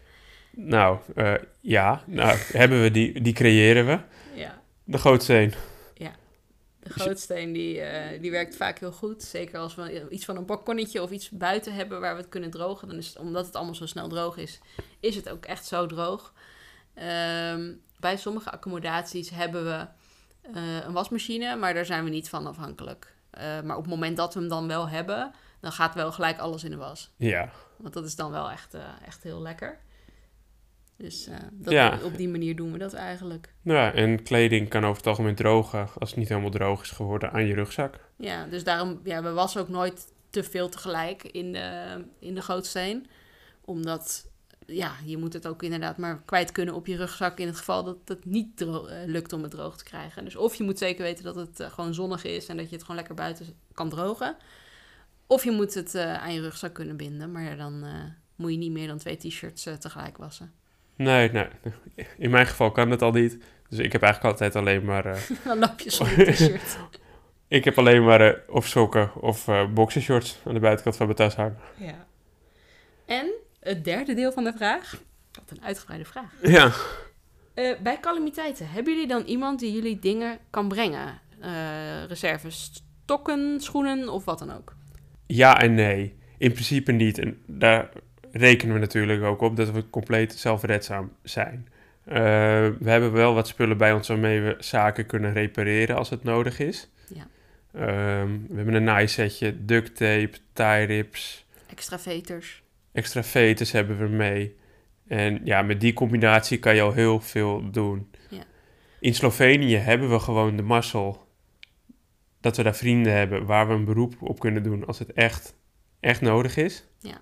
Nou, 0.51 0.97
eh, 1.15 1.33
ja, 1.59 2.03
nou, 2.05 2.37
hebben 2.51 2.81
we 2.81 2.91
die, 2.91 3.21
die 3.21 3.33
creëren 3.33 3.85
we. 3.85 3.99
Ja. 4.35 4.61
De 4.83 4.97
gootsteen. 4.97 5.53
De 6.83 6.89
grootsteen 6.89 7.53
die, 7.53 7.81
eh, 7.81 8.21
die 8.21 8.31
werkt 8.31 8.55
vaak 8.55 8.79
heel 8.79 8.91
goed. 8.91 9.23
Zeker 9.23 9.59
als 9.59 9.75
we 9.75 10.09
iets 10.09 10.25
van 10.25 10.37
een 10.37 10.45
balkonnetje 10.45 11.01
of 11.01 11.11
iets 11.11 11.29
buiten 11.29 11.73
hebben 11.73 11.99
waar 11.99 12.15
we 12.15 12.21
het 12.21 12.29
kunnen 12.29 12.49
drogen. 12.49 12.87
Dan 12.87 12.97
is 12.97 13.07
het, 13.07 13.17
omdat 13.17 13.45
het 13.45 13.55
allemaal 13.55 13.75
zo 13.75 13.85
snel 13.85 14.07
droog 14.07 14.37
is, 14.37 14.59
is 14.99 15.15
het 15.15 15.29
ook 15.29 15.45
echt 15.45 15.65
zo 15.65 15.85
droog. 15.85 16.33
Ehm, 16.93 17.73
bij 17.99 18.17
sommige 18.17 18.51
accommodaties 18.51 19.29
hebben 19.29 19.65
we 19.65 19.87
eh, 20.53 20.85
een 20.85 20.93
wasmachine, 20.93 21.55
maar 21.55 21.73
daar 21.73 21.85
zijn 21.85 22.03
we 22.03 22.09
niet 22.09 22.29
van 22.29 22.47
afhankelijk. 22.47 23.13
Eh, 23.29 23.61
maar 23.61 23.75
op 23.77 23.81
het 23.81 23.91
moment 23.91 24.17
dat 24.17 24.33
we 24.33 24.39
hem 24.39 24.49
dan 24.49 24.67
wel 24.67 24.89
hebben, 24.89 25.31
dan 25.59 25.71
gaat 25.71 25.93
wel 25.93 26.11
gelijk 26.11 26.39
alles 26.39 26.63
in 26.63 26.71
de 26.71 26.77
was. 26.77 27.11
Ja, 27.15 27.51
Want 27.77 27.93
dat 27.93 28.05
is 28.05 28.15
dan 28.15 28.31
wel 28.31 28.51
echt, 28.51 28.75
echt 29.05 29.23
heel 29.23 29.41
lekker. 29.41 29.79
Dus 31.01 31.27
eh, 31.27 31.35
dat, 31.51 31.73
Ja. 31.73 31.99
op 32.03 32.17
die 32.17 32.29
manier 32.29 32.55
doen 32.55 32.71
we 32.71 32.77
dat 32.77 32.93
eigenlijk. 32.93 33.53
nou 33.61 33.79
ja, 33.79 33.93
en 33.93 34.23
kleding 34.23 34.69
kan 34.69 34.83
over 34.83 34.97
het 34.97 35.07
algemeen 35.07 35.35
drogen 35.35 35.87
als 35.99 36.09
het 36.09 36.19
niet 36.19 36.29
helemaal 36.29 36.49
droog 36.49 36.81
is 36.81 36.89
geworden 36.89 37.31
aan 37.31 37.45
je 37.45 37.53
rugzak. 37.53 37.99
Ja, 38.15 38.45
dus 38.45 38.63
daarom, 38.63 38.99
ja, 39.03 39.23
we 39.23 39.31
wassen 39.31 39.61
ook 39.61 39.69
nooit 39.69 40.07
te 40.29 40.43
veel 40.43 40.69
tegelijk 40.69 41.23
in 41.23 41.51
de, 41.53 42.01
in 42.19 42.35
de 42.35 42.41
gootsteen. 42.41 43.07
Omdat 43.61 44.29
ja, 44.65 44.95
je 45.05 45.17
moet 45.17 45.33
het 45.33 45.47
ook 45.47 45.63
inderdaad 45.63 45.97
maar 45.97 46.21
kwijt 46.25 46.51
kunnen 46.51 46.73
op 46.73 46.87
je 46.87 46.95
rugzak 46.95 47.39
in 47.39 47.47
het 47.47 47.57
geval 47.57 47.83
dat 47.83 47.97
het 48.05 48.25
niet 48.25 48.61
eh, 48.61 48.77
lukt 49.05 49.33
om 49.33 49.41
het 49.41 49.51
droog 49.51 49.77
te 49.77 49.83
krijgen. 49.83 50.23
Dus 50.23 50.35
of 50.35 50.55
je 50.55 50.63
moet 50.63 50.77
zeker 50.77 51.03
weten 51.03 51.23
dat 51.23 51.35
het 51.35 51.59
eh, 51.59 51.71
gewoon 51.71 51.93
zonnig 51.93 52.23
is 52.23 52.47
en 52.47 52.57
dat 52.57 52.65
je 52.65 52.71
het 52.75 52.81
gewoon 52.81 52.97
lekker 52.97 53.15
buiten 53.15 53.45
kan 53.73 53.89
drogen. 53.89 54.35
Of 55.27 55.43
je 55.43 55.51
moet 55.51 55.73
het 55.73 55.95
aan 55.95 56.33
je 56.33 56.41
rugzak 56.41 56.73
kunnen 56.73 56.97
binden, 56.97 57.31
maar 57.31 57.57
dan 57.57 57.85
moet 58.35 58.51
je 58.51 58.57
niet 58.57 58.71
meer 58.71 58.87
dan 58.87 58.97
twee 58.97 59.17
t-shirts 59.17 59.63
tegelijk 59.63 60.17
wassen. 60.17 60.51
Nee, 61.03 61.31
nee. 61.31 61.47
In 62.17 62.29
mijn 62.29 62.47
geval 62.47 62.71
kan 62.71 62.91
het 62.91 63.01
al 63.01 63.11
niet. 63.11 63.37
Dus 63.69 63.79
ik 63.79 63.91
heb 63.91 64.01
eigenlijk 64.01 64.33
altijd 64.33 64.55
alleen 64.55 64.85
maar... 64.85 65.05
eh, 65.05 65.19
dan 65.45 65.59
loop 65.59 65.79
je 65.79 65.89
zonder 65.89 66.33
t-shirt. 66.33 66.77
ik 67.47 67.63
heb 67.63 67.77
alleen 67.77 68.03
maar 68.03 68.21
eh, 68.21 68.39
of 68.49 68.67
sokken 68.67 69.15
of 69.15 69.47
eh 69.47 69.73
boxershorts 69.73 70.39
aan 70.45 70.53
de 70.53 70.59
buitenkant 70.59 70.95
van 70.95 71.05
mijn 71.05 71.17
tas 71.17 71.35
hangen. 71.35 71.57
ja. 71.77 72.05
En 73.05 73.31
het 73.59 73.83
derde 73.83 74.13
deel 74.13 74.31
van 74.31 74.43
de 74.43 74.53
vraag. 74.55 75.01
Wat 75.31 75.51
een 75.51 75.63
uitgebreide 75.63 76.05
vraag. 76.05 76.31
Ja. 76.41 76.71
Bij 77.83 77.97
calamiteiten, 78.01 78.69
hebben 78.69 78.93
jullie 78.93 79.07
dan 79.07 79.23
iemand 79.23 79.59
die 79.59 79.71
jullie 79.73 79.99
dingen 79.99 80.37
kan 80.49 80.67
brengen? 80.67 81.19
Reserves, 82.07 82.83
stokken, 83.03 83.61
schoenen 83.61 84.09
of 84.09 84.25
wat 84.25 84.39
dan 84.39 84.51
ook? 84.51 84.75
Ja 85.27 85.59
en 85.61 85.73
nee. 85.73 86.17
In 86.37 86.51
principe 86.51 86.91
niet. 86.91 87.17
En 87.17 87.41
daar 87.47 87.89
rekenen 88.31 88.73
we 88.73 88.79
natuurlijk 88.79 89.23
ook 89.23 89.41
op 89.41 89.55
dat 89.55 89.71
we 89.71 89.89
compleet 89.89 90.33
zelfredzaam 90.33 91.11
zijn. 91.23 91.67
Eh, 92.03 92.15
we 92.79 92.89
hebben 92.89 93.11
wel 93.11 93.33
wat 93.33 93.47
spullen 93.47 93.77
bij 93.77 93.93
ons 93.93 94.07
waarmee 94.07 94.41
we 94.41 94.55
zaken 94.59 95.05
kunnen 95.05 95.33
repareren 95.33 95.95
als 95.95 96.09
het 96.09 96.23
nodig 96.23 96.59
is. 96.59 96.89
Ja. 97.13 97.27
Ehm, 97.73 98.29
we 98.47 98.55
hebben 98.55 98.73
een 98.73 98.83
naaisetje, 98.83 99.65
duct 99.65 99.95
tape, 99.95 100.31
tie 100.53 100.83
rips, 100.85 101.45
Extra 101.69 101.99
veters. 101.99 102.63
extra 102.91 103.23
veters 103.23 103.71
hebben 103.71 103.97
we 103.97 104.07
mee. 104.07 104.55
En 105.07 105.41
ja, 105.43 105.61
met 105.61 105.81
die 105.81 105.93
combinatie 105.93 106.59
kan 106.59 106.75
je 106.75 106.81
al 106.81 106.93
heel 106.93 107.19
veel 107.19 107.71
doen. 107.71 108.09
Ja. 108.29 108.43
In 108.99 109.13
Slovenië 109.15 109.75
hebben 109.75 110.09
we 110.09 110.19
gewoon 110.19 110.55
de 110.55 110.61
mazzel 110.63 111.27
dat 112.41 112.57
we 112.57 112.63
daar 112.63 112.75
vrienden 112.75 113.13
hebben 113.13 113.45
waar 113.45 113.67
we 113.67 113.73
een 113.73 113.85
beroep 113.85 114.13
op 114.19 114.39
kunnen 114.39 114.63
doen 114.63 114.85
als 114.85 114.99
het 114.99 115.13
echt, 115.13 115.55
echt 115.99 116.21
nodig 116.21 116.57
is. 116.57 116.87
Ja, 116.99 117.21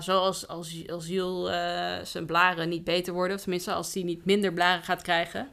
zoals 0.00 0.48
als, 0.48 0.88
als 0.88 1.06
Jules 1.06 1.50
eh, 1.50 2.04
zijn 2.04 2.26
blaren 2.26 2.68
niet 2.68 2.84
beter 2.84 3.12
worden, 3.12 3.36
of 3.36 3.42
tenminste 3.42 3.72
als 3.72 3.94
hij 3.94 4.02
niet 4.02 4.24
minder 4.24 4.52
blaren 4.52 4.82
gaat 4.82 5.02
krijgen, 5.02 5.48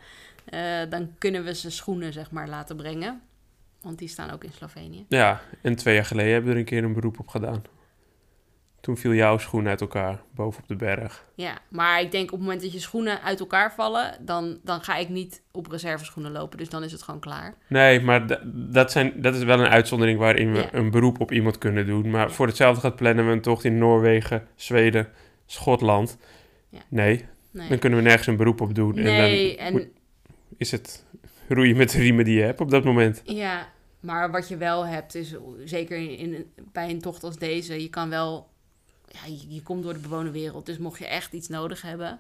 eh, 0.46 0.62
dan 0.90 1.16
kunnen 1.18 1.44
we 1.44 1.54
zijn 1.54 1.72
schoenen 1.72 2.14
zeg 2.14 2.32
maar 2.32 2.48
laten 2.48 2.76
brengen. 2.76 3.22
Want 3.82 4.00
die 4.00 4.08
staan 4.08 4.32
ook 4.32 4.44
in 4.44 4.52
Slovenië. 4.54 5.06
Ja, 5.10 5.42
en 5.62 5.76
twee 5.76 5.96
jaar 5.96 6.06
geleden 6.06 6.32
hebben 6.32 6.50
we 6.50 6.56
er 6.56 6.62
een 6.62 6.70
keer 6.70 6.84
een 6.84 6.94
beroep 6.94 7.20
op 7.20 7.28
gedaan. 7.28 7.64
Toen 8.88 8.98
viel 8.98 9.14
jouw 9.14 9.38
schoen 9.38 9.68
uit 9.68 9.82
elkaar 9.82 10.22
boven 10.36 10.62
op 10.62 10.68
de 10.68 10.76
berg. 10.76 11.26
Ja, 11.36 11.58
maar 11.70 12.02
ik 12.02 12.12
denk 12.12 12.24
op 12.26 12.32
het 12.32 12.40
moment 12.42 12.62
dat 12.62 12.72
je 12.74 12.80
schoenen 12.80 13.22
uit 13.22 13.40
elkaar 13.40 13.74
vallen, 13.74 14.14
dan, 14.22 14.60
dan 14.64 14.82
ga 14.82 14.96
ik 14.98 15.10
niet 15.10 15.42
op 15.52 15.68
reserveschoenen 15.68 16.32
lopen. 16.32 16.58
Dus 16.58 16.70
dan 16.70 16.84
is 16.84 16.92
het 16.92 17.02
gewoon 17.02 17.20
klaar. 17.20 17.56
Nee, 17.70 18.00
maar 18.02 18.40
dat, 18.54 18.92
zijn, 18.92 19.14
dat 19.22 19.36
is 19.36 19.44
wel 19.44 19.60
een 19.60 19.68
uitzondering 19.68 20.20
waarin 20.20 20.52
we 20.52 20.58
Ja. 20.60 20.74
een 20.74 20.92
beroep 20.92 21.20
op 21.20 21.32
iemand 21.32 21.58
kunnen 21.58 21.86
doen. 21.86 22.10
Maar 22.10 22.32
voor 22.32 22.48
hetzelfde 22.48 22.82
gaat 22.82 22.96
plannen 22.96 23.26
we 23.26 23.32
een 23.32 23.42
tocht 23.42 23.64
in 23.64 23.78
Noorwegen, 23.78 24.48
Zweden, 24.56 25.08
Schotland. 25.46 26.18
Ja. 26.70 26.80
Nee, 26.90 27.26
Nee, 27.52 27.70
dan 27.70 27.80
kunnen 27.80 28.00
we 28.00 28.06
nergens 28.06 28.28
een 28.28 28.38
beroep 28.38 28.62
op 28.62 28.76
doen. 28.76 28.94
nee 28.96 29.58
en 29.58 29.74
dan 29.74 29.88
is 30.58 30.72
het 30.72 31.06
roeien 31.50 31.78
met 31.78 31.92
de 31.92 31.98
riemen 32.00 32.26
die 32.26 32.36
je 32.38 32.44
hebt 32.44 32.62
op 32.62 32.70
dat 32.72 32.84
moment. 32.84 33.22
ja, 33.26 33.68
maar 34.00 34.32
wat 34.32 34.48
je 34.50 34.58
wel 34.58 34.86
hebt 34.86 35.16
is, 35.16 35.36
zeker 35.66 35.98
in, 35.98 36.18
in- 36.18 36.52
bij 36.72 36.90
een 36.90 37.02
tocht 37.02 37.24
als 37.24 37.38
deze, 37.38 37.82
je 37.82 37.90
kan 37.90 38.10
wel, 38.10 38.50
ja, 39.08 39.20
je, 39.26 39.54
je 39.54 39.62
komt 39.64 39.84
door 39.84 39.94
de 39.94 40.00
bewoonde 40.00 40.32
wereld. 40.32 40.66
Dus 40.66 40.78
mocht 40.78 41.00
je 41.00 41.08
echt 41.08 41.34
iets 41.34 41.48
nodig 41.48 41.82
hebben, 41.82 42.20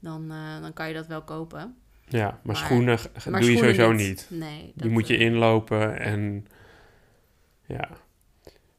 dan, 0.00 0.30
eh, 0.30 0.60
dan 0.60 0.72
kan 0.72 0.88
je 0.88 0.94
dat 0.94 1.06
wel 1.06 1.22
kopen. 1.22 1.76
Ja, 2.08 2.26
maar, 2.28 2.38
Maar- 2.42 2.56
schoenen 2.56 2.98
Maar 3.30 3.40
doe 3.40 3.50
je 3.50 3.56
sowieso 3.56 3.92
niet. 3.92 4.26
Nee. 4.30 4.72
Die 4.74 4.90
moet 4.90 5.06
je 5.06 5.14
eh, 5.16 5.20
inlopen 5.20 5.98
en 6.00 6.46
ja. 7.66 7.88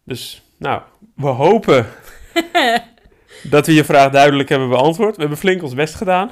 Dus, 0.03 0.41
nou, 0.57 0.81
we 1.15 1.27
hopen 1.27 1.87
dat 3.49 3.65
we 3.65 3.73
je 3.73 3.83
vraag 3.83 4.11
duidelijk 4.11 4.49
hebben 4.49 4.69
beantwoord. 4.69 5.15
We 5.15 5.21
hebben 5.21 5.39
flink 5.39 5.63
ons 5.63 5.73
best 5.73 5.95
gedaan. 5.95 6.31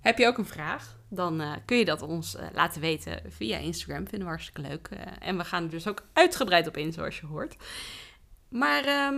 Heb 0.00 0.18
je 0.18 0.26
ook 0.26 0.38
een 0.38 0.46
vraag? 0.46 1.00
Dan 1.08 1.40
eh, 1.40 1.52
kun 1.64 1.76
je 1.78 1.84
dat 1.84 2.02
ons 2.02 2.36
laten 2.52 2.80
weten 2.80 3.22
via 3.28 3.58
Instagram. 3.58 4.08
Vinden 4.08 4.20
we 4.20 4.34
hartstikke 4.34 4.60
leuk. 4.60 4.88
En 5.18 5.36
we 5.36 5.44
gaan 5.44 5.64
er 5.64 5.70
dus 5.70 5.88
ook 5.88 6.06
uitgebreid 6.12 6.66
op 6.66 6.76
in, 6.76 6.92
zoals 6.92 7.20
je 7.20 7.26
hoort. 7.26 7.56
Maar 8.48 8.84
ehm, 8.84 9.14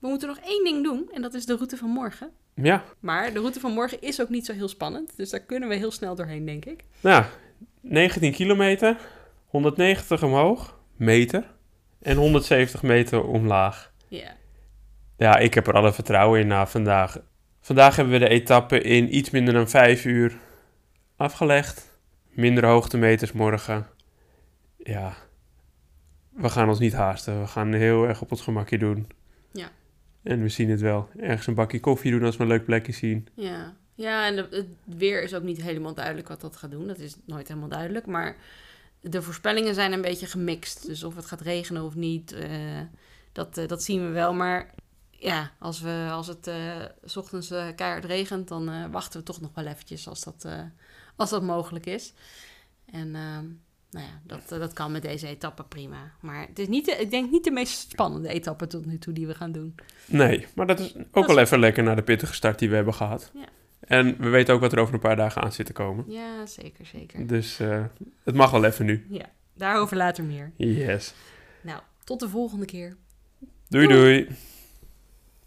we 0.00 0.08
moeten 0.08 0.28
nog 0.28 0.38
één 0.38 0.64
ding 0.64 0.84
doen. 0.84 1.08
En 1.12 1.22
dat 1.22 1.34
is 1.34 1.46
de 1.46 1.54
route 1.54 1.76
van 1.76 1.88
morgen. 1.88 2.30
Ja, 2.54 2.84
Maar 3.00 3.32
de 3.32 3.38
route 3.38 3.60
van 3.60 3.72
morgen 3.72 4.00
is 4.00 4.20
ook 4.20 4.28
niet 4.28 4.46
zo 4.46 4.52
heel 4.52 4.68
spannend. 4.68 5.16
Dus 5.16 5.30
daar 5.30 5.40
kunnen 5.40 5.68
we 5.68 5.74
heel 5.74 5.90
snel 5.90 6.14
doorheen, 6.14 6.44
denk 6.46 6.64
ik. 6.64 6.84
nou, 7.00 7.24
19 7.80 8.32
kilometer, 8.32 8.96
190 9.46 10.22
omhoog, 10.22 10.78
meter, 10.96 11.44
en 12.02 12.16
170 12.16 12.82
meter 12.82 13.24
omlaag. 13.24 13.92
Ja. 14.08 14.36
Ja, 15.16 15.36
ik 15.36 15.54
heb 15.54 15.66
er 15.66 15.74
alle 15.74 15.92
vertrouwen 15.92 16.40
in 16.40 16.46
na 16.46 16.66
vandaag. 16.66 17.18
Vandaag 17.60 17.96
hebben 17.96 18.14
we 18.14 18.18
de 18.20 18.28
etappe 18.28 18.80
in 18.80 19.16
iets 19.16 19.30
minder 19.30 19.54
dan 19.54 19.68
5 19.68 20.04
uur 20.04 20.38
afgelegd. 21.16 21.98
Minder 22.30 22.66
hoogtemeters 22.66 23.32
morgen. 23.32 23.86
Ja, 24.76 25.14
we 26.30 26.48
gaan 26.48 26.68
ons 26.68 26.78
niet 26.78 26.92
haasten. 26.92 27.40
We 27.40 27.46
gaan 27.46 27.72
heel 27.72 28.04
erg 28.08 28.20
op 28.20 28.30
ons 28.30 28.40
gemakje 28.42 28.78
doen. 28.78 29.06
En 30.22 30.42
we 30.42 30.48
zien 30.48 30.70
het 30.70 30.80
wel. 30.80 31.08
Ergens 31.16 31.46
een 31.46 31.54
bakje 31.54 31.80
koffie 31.80 32.10
doen 32.10 32.24
als 32.24 32.36
we 32.36 32.42
een 32.42 32.48
leuk 32.48 32.64
plekje 32.64 32.92
zien. 32.92 33.28
Ja, 33.34 33.76
ja 33.94 34.26
en 34.26 34.36
het 34.36 34.66
weer 34.84 35.22
is 35.22 35.34
ook 35.34 35.42
niet 35.42 35.62
helemaal 35.62 35.94
duidelijk 35.94 36.28
wat 36.28 36.40
dat 36.40 36.56
gaat 36.56 36.70
doen. 36.70 36.86
Dat 36.86 36.98
is 36.98 37.16
nooit 37.24 37.48
helemaal 37.48 37.68
duidelijk. 37.68 38.06
Maar 38.06 38.36
de 39.00 39.22
voorspellingen 39.22 39.74
zijn 39.74 39.92
een 39.92 40.02
beetje 40.02 40.26
gemixt. 40.26 40.86
Dus 40.86 41.04
of 41.04 41.16
het 41.16 41.26
gaat 41.26 41.40
regenen 41.40 41.82
of 41.82 41.94
niet, 41.94 42.32
eh, 42.32 42.80
dat, 43.32 43.58
eh, 43.58 43.68
dat 43.68 43.82
zien 43.82 44.06
we 44.06 44.08
wel. 44.08 44.34
Maar 44.34 44.74
ja, 45.10 45.52
als, 45.58 45.80
we, 45.80 46.08
als 46.10 46.26
het 46.26 46.46
eh, 46.46 46.84
ochtends 47.14 47.48
keihard 47.48 48.04
regent, 48.04 48.48
dan 48.48 48.90
wachten 48.90 49.20
we 49.20 49.26
toch 49.26 49.40
nog 49.40 49.50
wel 49.54 49.66
eventjes 49.66 50.08
als 50.08 50.22
dat, 50.22 50.46
als 51.16 51.30
dat 51.30 51.42
mogelijk 51.42 51.86
is. 51.86 52.12
En 52.92 53.14
ehm, 53.14 53.46
nou 53.90 54.06
ja, 54.06 54.20
dat, 54.26 54.48
dat 54.48 54.72
kan 54.72 54.92
met 54.92 55.02
deze 55.02 55.26
etappe 55.26 55.62
prima. 55.64 56.12
Maar 56.20 56.46
het 56.46 56.58
is 56.58 56.68
niet, 56.68 56.84
de- 56.84 56.92
ik 56.96 57.10
denk 57.10 57.30
niet 57.30 57.44
de 57.44 57.50
meest 57.50 57.90
spannende 57.90 58.28
etappe 58.28 58.66
tot 58.66 58.86
nu 58.86 58.98
toe 58.98 59.12
die 59.12 59.26
we 59.26 59.34
gaan 59.34 59.52
doen. 59.52 59.74
Nee, 60.06 60.46
maar 60.54 60.66
dat 60.66 60.78
is 60.78 60.96
ook 60.96 61.04
Dat 61.12 61.26
wel 61.26 61.38
is- 61.38 61.42
even 61.46 61.58
lekker 61.58 61.82
na 61.82 61.94
de 61.94 62.02
pittige 62.02 62.34
start 62.34 62.58
die 62.58 62.68
we 62.68 62.74
hebben 62.74 62.94
gehad. 62.94 63.30
Ja. 63.34 63.44
En 63.80 64.16
we 64.18 64.28
weten 64.28 64.54
ook 64.54 64.60
wat 64.60 64.72
er 64.72 64.78
over 64.78 64.94
een 64.94 65.00
paar 65.00 65.16
dagen 65.16 65.42
aan 65.42 65.52
zit 65.52 65.66
te 65.66 65.72
komen. 65.72 66.04
Ja, 66.08 66.46
zeker, 66.46 66.86
zeker. 66.86 67.26
Dus 67.26 67.60
eh, 67.60 67.84
het 68.24 68.34
mag 68.34 68.50
wel 68.50 68.64
even 68.64 68.84
nu. 68.86 69.06
Ja, 69.10 69.24
daarover 69.54 69.96
later 69.96 70.24
meer. 70.24 70.52
Yes. 70.56 71.14
Nou, 71.62 71.80
tot 72.04 72.20
de 72.20 72.28
volgende 72.28 72.64
keer. 72.64 72.96
Doei 73.68 73.86
Doei. 73.86 73.98
doei. 74.24 74.36